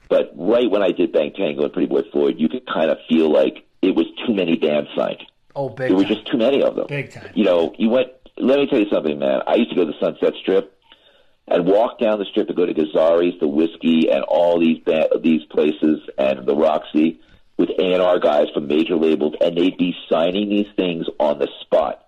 [0.09, 2.97] But right when I did Bang Tango and Pretty Boy Floyd, you could kind of
[3.09, 5.23] feel like it was too many bands signed.
[5.55, 6.85] oh, big There were just too many of them.
[6.87, 7.31] Big time.
[7.33, 8.09] You know, you went.
[8.37, 9.41] Let me tell you something, man.
[9.47, 10.77] I used to go to the Sunset Strip
[11.47, 15.09] and walk down the strip and go to Gazzari's, the Whisky, and all these ba-
[15.21, 17.19] these places, and the Roxy.
[17.57, 22.05] With A&R guys from major labels, and they'd be signing these things on the spot.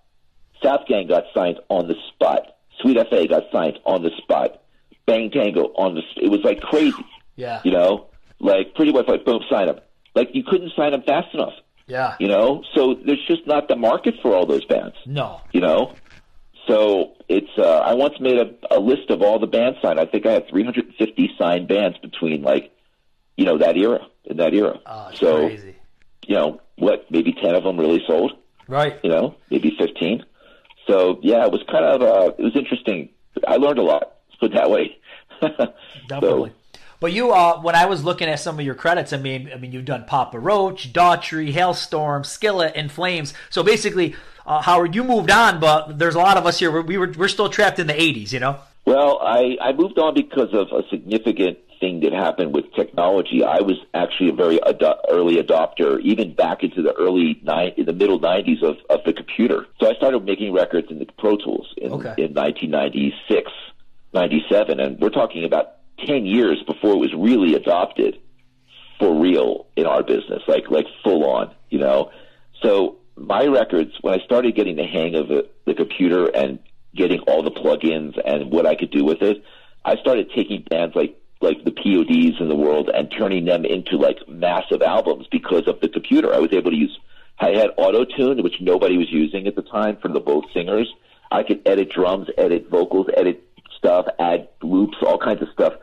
[0.63, 2.57] Southgang got signed on the spot.
[2.81, 4.61] Sweet FA got signed on the spot.
[5.05, 6.01] Bang Tango on the.
[6.21, 7.05] It was like crazy.
[7.35, 7.61] Yeah.
[7.63, 8.07] You know,
[8.39, 9.79] like pretty much like boom, sign them.
[10.15, 11.53] Like you couldn't sign them fast enough.
[11.87, 12.15] Yeah.
[12.19, 14.95] You know, so there's just not the market for all those bands.
[15.05, 15.41] No.
[15.53, 15.93] You know,
[16.67, 17.49] so it's.
[17.57, 19.99] Uh, I once made a, a list of all the bands signed.
[19.99, 22.71] I think I had 350 signed bands between like,
[23.37, 24.79] you know, that era in that era.
[24.85, 25.75] Oh, so crazy.
[26.25, 27.09] you know what?
[27.09, 28.33] Maybe 10 of them really sold.
[28.67, 28.99] Right.
[29.03, 30.23] You know, maybe 15.
[30.87, 33.09] So yeah, it was kind of uh, it was interesting.
[33.47, 34.13] I learned a lot.
[34.29, 34.97] Let's put it that way.
[36.07, 36.53] Definitely.
[36.99, 39.57] But you, uh, when I was looking at some of your credits, I mean, I
[39.57, 43.35] mean, you've done Papa Roach, Daughtry, Halestorm, Skillet, In Flames.
[43.51, 44.15] So basically,
[44.47, 46.81] uh, Howard, you moved on, but there's a lot of us here.
[46.81, 48.59] We were we're still trapped in the '80s, you know.
[48.85, 53.43] Well, I, I moved on because of a significant thing that happened with technology.
[53.43, 57.85] I was actually a very ado- early adopter, even back into the early nine, in
[57.85, 59.65] the middle '90s of, of the computer.
[59.79, 62.13] So I started making records in the Pro Tools in, Okay.
[62.17, 63.51] in 1996,
[64.13, 65.73] 97, and we're talking about
[66.05, 68.19] 10 years before it was really adopted
[68.99, 72.11] for real in our business, like like full on, you know.
[72.63, 76.59] So my records, when I started getting the hang of it, the computer and
[76.95, 79.43] getting all the plugins and what I could do with it,
[79.85, 83.97] I started taking bands like like the PODs in the world and turning them into
[83.97, 86.33] like massive albums because of the computer.
[86.33, 86.97] I was able to use.
[87.39, 90.91] I had auto tune, which nobody was using at the time for the both singers.
[91.31, 93.43] I could edit drums, edit vocals, edit
[93.77, 95.73] stuff, add loops, all kinds of stuff.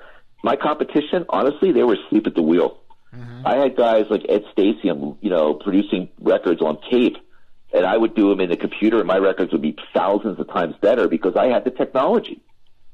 [0.42, 2.80] My competition, honestly, they were asleep at the wheel.
[3.14, 3.46] Mm-hmm.
[3.46, 7.16] I had guys like Ed Stasium, you know, producing records on tape,
[7.72, 10.48] and I would do them in the computer, and my records would be thousands of
[10.48, 12.42] times better because I had the technology,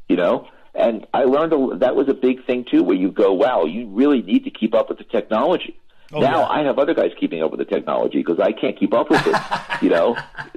[0.09, 0.49] you know.
[0.75, 3.89] And I learned a, that was a big thing too, where you go, wow, you
[3.89, 5.79] really need to keep up with the technology.
[6.13, 6.47] Oh, now yeah.
[6.47, 9.25] I have other guys keeping up with the technology because I can't keep up with
[9.27, 9.37] it,
[9.83, 10.17] you know.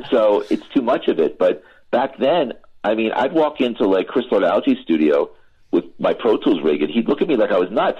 [0.09, 1.37] So it's too much of it.
[1.37, 2.53] But back then,
[2.83, 5.29] I mean, I'd walk into like Chris Lord-Alge's studio
[5.71, 7.99] with my Pro Tools rig, and he'd look at me like I was nuts,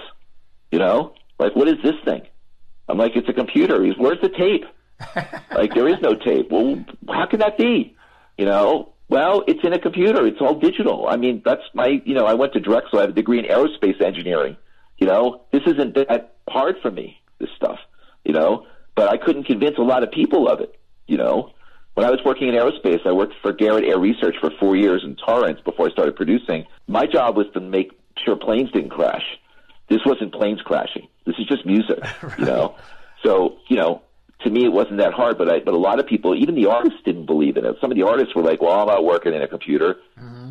[0.70, 2.22] you know, like what is this thing?
[2.88, 3.82] I'm like, it's a computer.
[3.82, 4.64] He's, where's the tape?
[5.50, 6.50] like there is no tape.
[6.50, 7.96] Well, how can that be?
[8.38, 10.26] You know, well, it's in a computer.
[10.26, 11.06] It's all digital.
[11.08, 12.98] I mean, that's my, you know, I went to Drexel.
[12.98, 14.56] I have a degree in aerospace engineering.
[14.98, 17.78] You know, this isn't that hard for me, this stuff,
[18.24, 21.50] you know, but I couldn't convince a lot of people of it, you know.
[21.94, 25.16] When I was working in aerospace, I worked for Garrett AiResearch for four years in
[25.16, 26.66] Torrance before I started producing.
[26.88, 27.92] My job was to make
[28.24, 29.22] sure planes didn't crash.
[29.88, 31.08] This wasn't planes crashing.
[31.24, 31.98] This is just music,
[32.38, 32.76] you know.
[33.24, 34.02] So, you know,
[34.40, 36.66] to me it wasn't that hard, but I, but a lot of people, even the
[36.66, 37.76] artists, didn't believe in it.
[37.80, 39.96] Some of the artists were like, "Well, I'm not working in a computer,"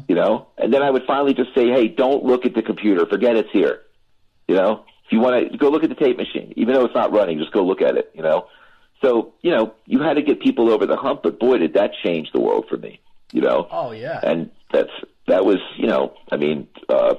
[0.07, 0.47] you know.
[0.57, 3.05] And then I would finally just say, "Hey, don't look at the computer.
[3.05, 3.81] Forget it's here."
[4.47, 6.95] You know, if you want to go look at the tape machine, even though it's
[6.95, 8.11] not running, just go look at it.
[8.13, 8.47] You know.
[9.01, 11.91] So you know, you had to get people over the hump, but boy, did that
[12.03, 12.99] change the world for me.
[13.31, 13.67] You know.
[13.69, 14.19] Oh yeah.
[14.23, 14.91] And that's
[15.27, 16.67] that was you know, I mean.
[16.89, 17.15] uh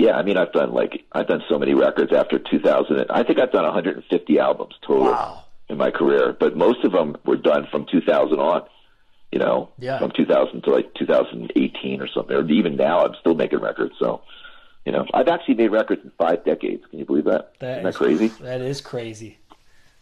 [0.00, 3.04] yeah, I mean, I've done like I've done so many records after 2000.
[3.10, 5.44] I think I've done 150 albums total Wow.
[5.70, 8.62] In my career, but most of them were done from 2000 on.
[9.32, 9.98] You know, Yeah.
[10.00, 13.94] from 2000 to like 2018 or something, or even now, I'm still making records.
[14.00, 14.22] So,
[14.84, 16.82] you know, I've actually made records in five decades.
[16.90, 17.52] Can you believe that?
[17.60, 18.28] Isn't that is- crazy?
[18.40, 19.38] That is crazy.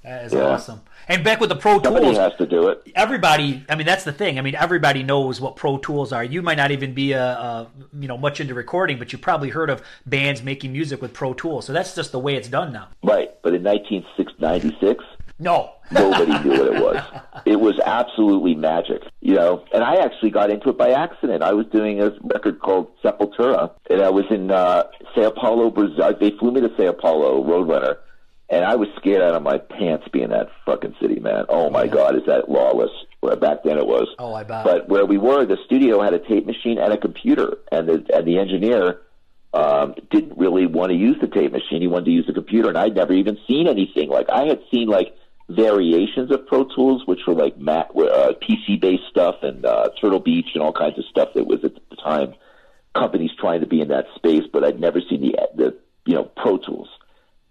[0.03, 0.45] That is Yeah.
[0.45, 0.81] awesome.
[1.09, 2.81] And back with the Pro Somebody Tools, has to do it.
[2.95, 6.41] everybody i mean that's the thing i mean everybody knows what pro tools are you
[6.43, 7.67] might not even be a, a
[7.99, 11.33] you know much into recording but you probably heard of bands making music with pro
[11.35, 15.05] tools so that's just the way it's done now Right, but in 1996,
[15.39, 17.05] no Nobody knew what it was.
[17.47, 19.65] It was absolutely magic, you know.
[19.73, 21.43] And I actually got into it by accident.
[21.43, 24.83] I was doing a record called Sepultura, and I was in uh,
[25.15, 26.15] Sao Paulo, Brazil.
[26.21, 27.99] They flew me to Sao Paulo, Roadrunner,
[28.51, 31.47] and I was scared out of my pants being that fucking city, man.
[31.49, 32.91] Oh my God, is that lawless?
[33.23, 34.09] Well, back then it was.
[34.19, 34.65] Oh, I bet.
[34.65, 38.05] But where we were, the studio had a tape machine and a computer, and the
[38.15, 39.01] and the engineer
[39.55, 41.81] um, didn't really want to use the tape machine.
[41.81, 44.11] He wanted to use the computer, and I'd never even seen anything.
[44.11, 45.15] Like I had seen like
[45.49, 50.21] variations of Pro Tools, which were like Mac, uh, PC based stuff and uh, Turtle
[50.21, 52.35] Beach and all kinds of stuff that was at the time
[52.95, 54.45] companies trying to be in that space.
[54.53, 56.89] But I'd never seen the the you know Pro Tools,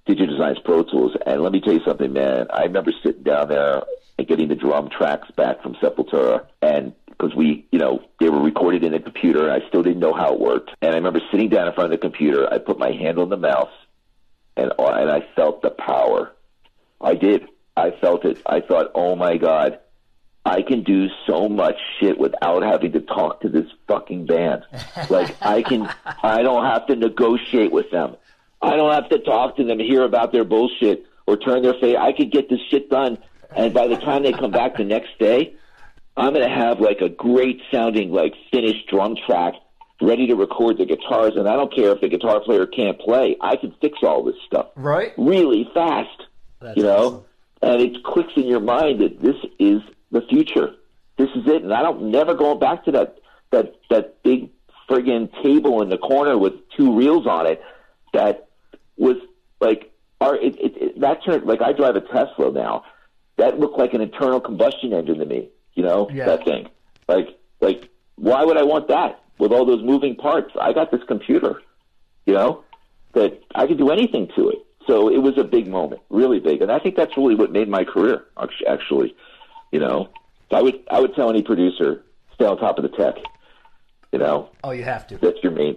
[0.08, 1.16] Digidesign's Pro Tools.
[1.26, 2.48] And let me tell you something, man.
[2.54, 3.84] I remember sitting down there
[4.18, 8.42] and getting the drum tracks back from Sepultura, and because we, you know, they were
[8.42, 10.70] recorded in a computer, and I still didn't know how it worked.
[10.84, 12.52] And I remember sitting down in front of the computer.
[12.52, 13.74] I put my hand on the mouse,
[14.56, 16.32] and and I felt the power.
[17.02, 17.48] I did.
[17.78, 18.42] I felt it.
[18.46, 19.80] I thought, oh my god,
[20.46, 24.64] I can do so much shit without having to talk to this fucking band.
[25.10, 25.90] like I can,
[26.24, 28.16] I don't have to negotiate with them.
[28.62, 31.06] I don't have to talk to them, hear about their bullshit.
[31.28, 31.98] or turn their face.
[32.00, 33.18] I could get this shit done,
[33.56, 35.54] and by the time they come back the next day,
[36.16, 39.54] I'm going to have like a great sounding like finished drum track
[40.02, 43.36] ready to record the guitars, and I don't care if the guitar player can't play.
[43.42, 45.12] I can fix all this stuff Right?
[45.18, 46.24] really fast.
[46.62, 47.24] That's you know, awesome.
[47.62, 49.82] And it clicks in your mind that this is
[50.12, 50.72] the future.
[51.18, 53.18] This is it, and I don't never going back to that
[53.52, 54.50] that that big
[54.90, 57.62] friggin' table in the corner with two reels on it
[58.14, 58.48] that
[58.98, 59.18] was
[59.60, 59.92] like
[60.22, 62.84] our it, it, it, that turned like I drive a Tesla now.
[63.38, 65.50] That looked like an internal combustion engine to me.
[65.74, 66.26] You know Yeah.
[66.26, 66.70] that thing.
[67.08, 70.52] Like like why would I want that with all those moving parts?
[70.60, 71.62] I got this computer.
[72.26, 72.64] You know
[73.14, 74.60] that I could do anything to it.
[74.88, 77.68] So it was a big moment, really big, and I think that's really what made
[77.68, 78.26] my career.
[78.68, 79.16] Actually,
[79.72, 80.10] you know,
[80.52, 83.16] I would I would tell any producer stay on top of the tech.
[84.14, 85.18] You know, Oh, you have to.
[85.18, 85.76] that's your main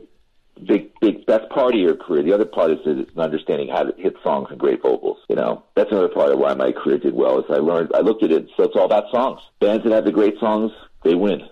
[0.67, 2.23] big big that's part of your career.
[2.23, 5.19] The other part is it's understanding how to hit songs and great vocals.
[5.29, 7.41] You know, that's another part of why my career did well.
[7.41, 8.49] Is I learned I looked at it.
[8.57, 9.41] So it's all about songs.
[9.61, 10.71] Bands that have the great songs,
[11.03, 11.43] they win.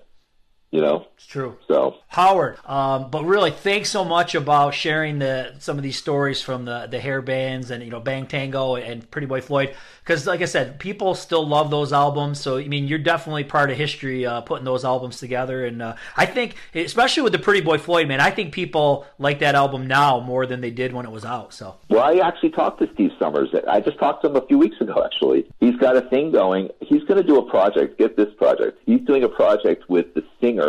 [0.71, 1.57] You know, It's true.
[1.67, 6.43] so Howard, um, but really, thanks so much about sharing the some of these stories
[6.43, 9.75] from the the hair bands and you know Bang Tango and Pretty Boy Floyd.
[10.09, 12.41] Because, like I said, people still love those albums.
[12.41, 15.67] So, I mean, you're definitely part of history uh, putting those albums together.
[15.67, 19.41] And uh, I think, especially with the Pretty Boy Floyd, man, I think people like
[19.41, 21.53] that album now more than they did when it was out.
[21.53, 23.51] So, Well, I actually talked to Steve Summers.
[23.69, 25.47] I just talked to him a few weeks ago, actually.
[25.61, 26.71] He's got a thing going.
[26.81, 27.99] He's going to do a project.
[27.99, 28.79] Get this project.
[28.87, 30.68] He's doing a project with the singer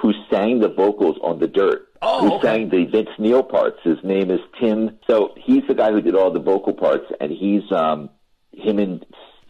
[0.00, 1.86] who sang the vocals on The Dirt.
[2.00, 2.46] Oh, who okay.
[2.46, 3.78] sang the Vince Neil parts.
[3.82, 4.98] His name is Tim.
[5.08, 8.08] So he's the guy who did all the vocal parts, and he's, um,
[8.52, 9.04] him and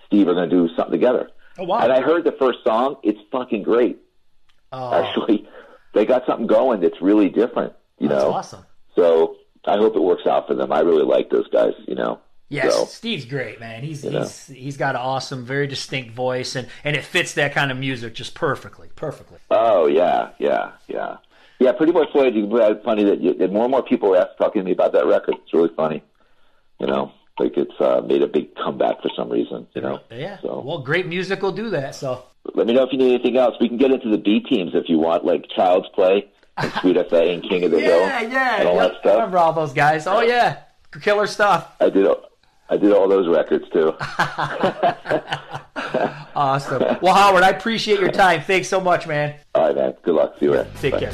[0.07, 1.31] Steve are going to do something together.
[1.59, 1.81] Oh, wow.
[1.81, 2.97] And I heard the first song.
[3.03, 3.99] It's fucking great.
[4.73, 5.47] uh, Actually,
[5.93, 8.33] they got something going that's really different, you that's know?
[8.33, 8.65] awesome.
[8.97, 9.37] So
[9.67, 10.73] I hope it works out for them.
[10.73, 12.21] I really like those guys, you know.
[12.51, 13.83] Yes, So, Steve's great, man.
[13.83, 14.21] He's know.
[14.21, 17.77] he's he's got an awesome, very distinct voice, and and it fits that kind of
[17.79, 19.39] music just perfectly, perfectly.
[19.51, 21.19] oh yeah, yeah, yeah,
[21.59, 21.73] yeah.
[21.73, 22.33] Pretty Boy Floyd.
[22.35, 25.05] It's funny that, you, that more and more people are talking to me about that
[25.07, 25.35] record.
[25.43, 26.03] It's really funny,
[26.81, 27.13] you know.
[27.39, 30.01] Like it's uh, made a big comeback for some reason, you know.
[30.11, 30.39] Yeah.
[30.41, 31.95] So Well, great music will do that.
[31.95, 32.25] So
[32.55, 33.55] let me know if you need anything else.
[33.61, 36.97] We can get into the B teams if you want, like Child's Play and Sweet
[37.11, 38.83] FA and King of the Hill yeah, yeah, and all yeah.
[38.89, 39.15] that I stuff.
[39.17, 40.07] remember all those guys.
[40.09, 40.61] Oh yeah,
[41.01, 41.77] killer stuff.
[41.79, 42.09] I did.
[42.71, 43.95] I did all those records too.
[46.35, 46.99] Awesome.
[47.03, 48.43] well, Howard, I appreciate your time.
[48.43, 49.35] Thanks so much, man.
[49.57, 49.95] all right, man.
[50.03, 50.35] Good luck.
[50.39, 50.71] See you later.
[50.81, 51.01] Take Bye.
[51.01, 51.13] care.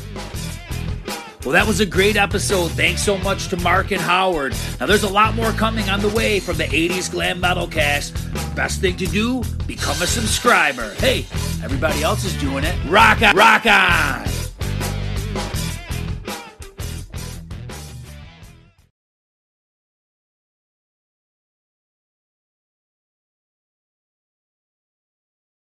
[1.45, 2.71] Well, that was a great episode.
[2.73, 4.55] Thanks so much to Mark and Howard.
[4.81, 8.15] Now, there's a lot more coming on the way from the 80s Glam Metal Cast.
[8.55, 10.93] Best thing to do, become a subscriber.
[10.95, 11.27] Hey,
[11.63, 12.75] everybody else is doing it.
[12.87, 14.44] Rock on, rock on!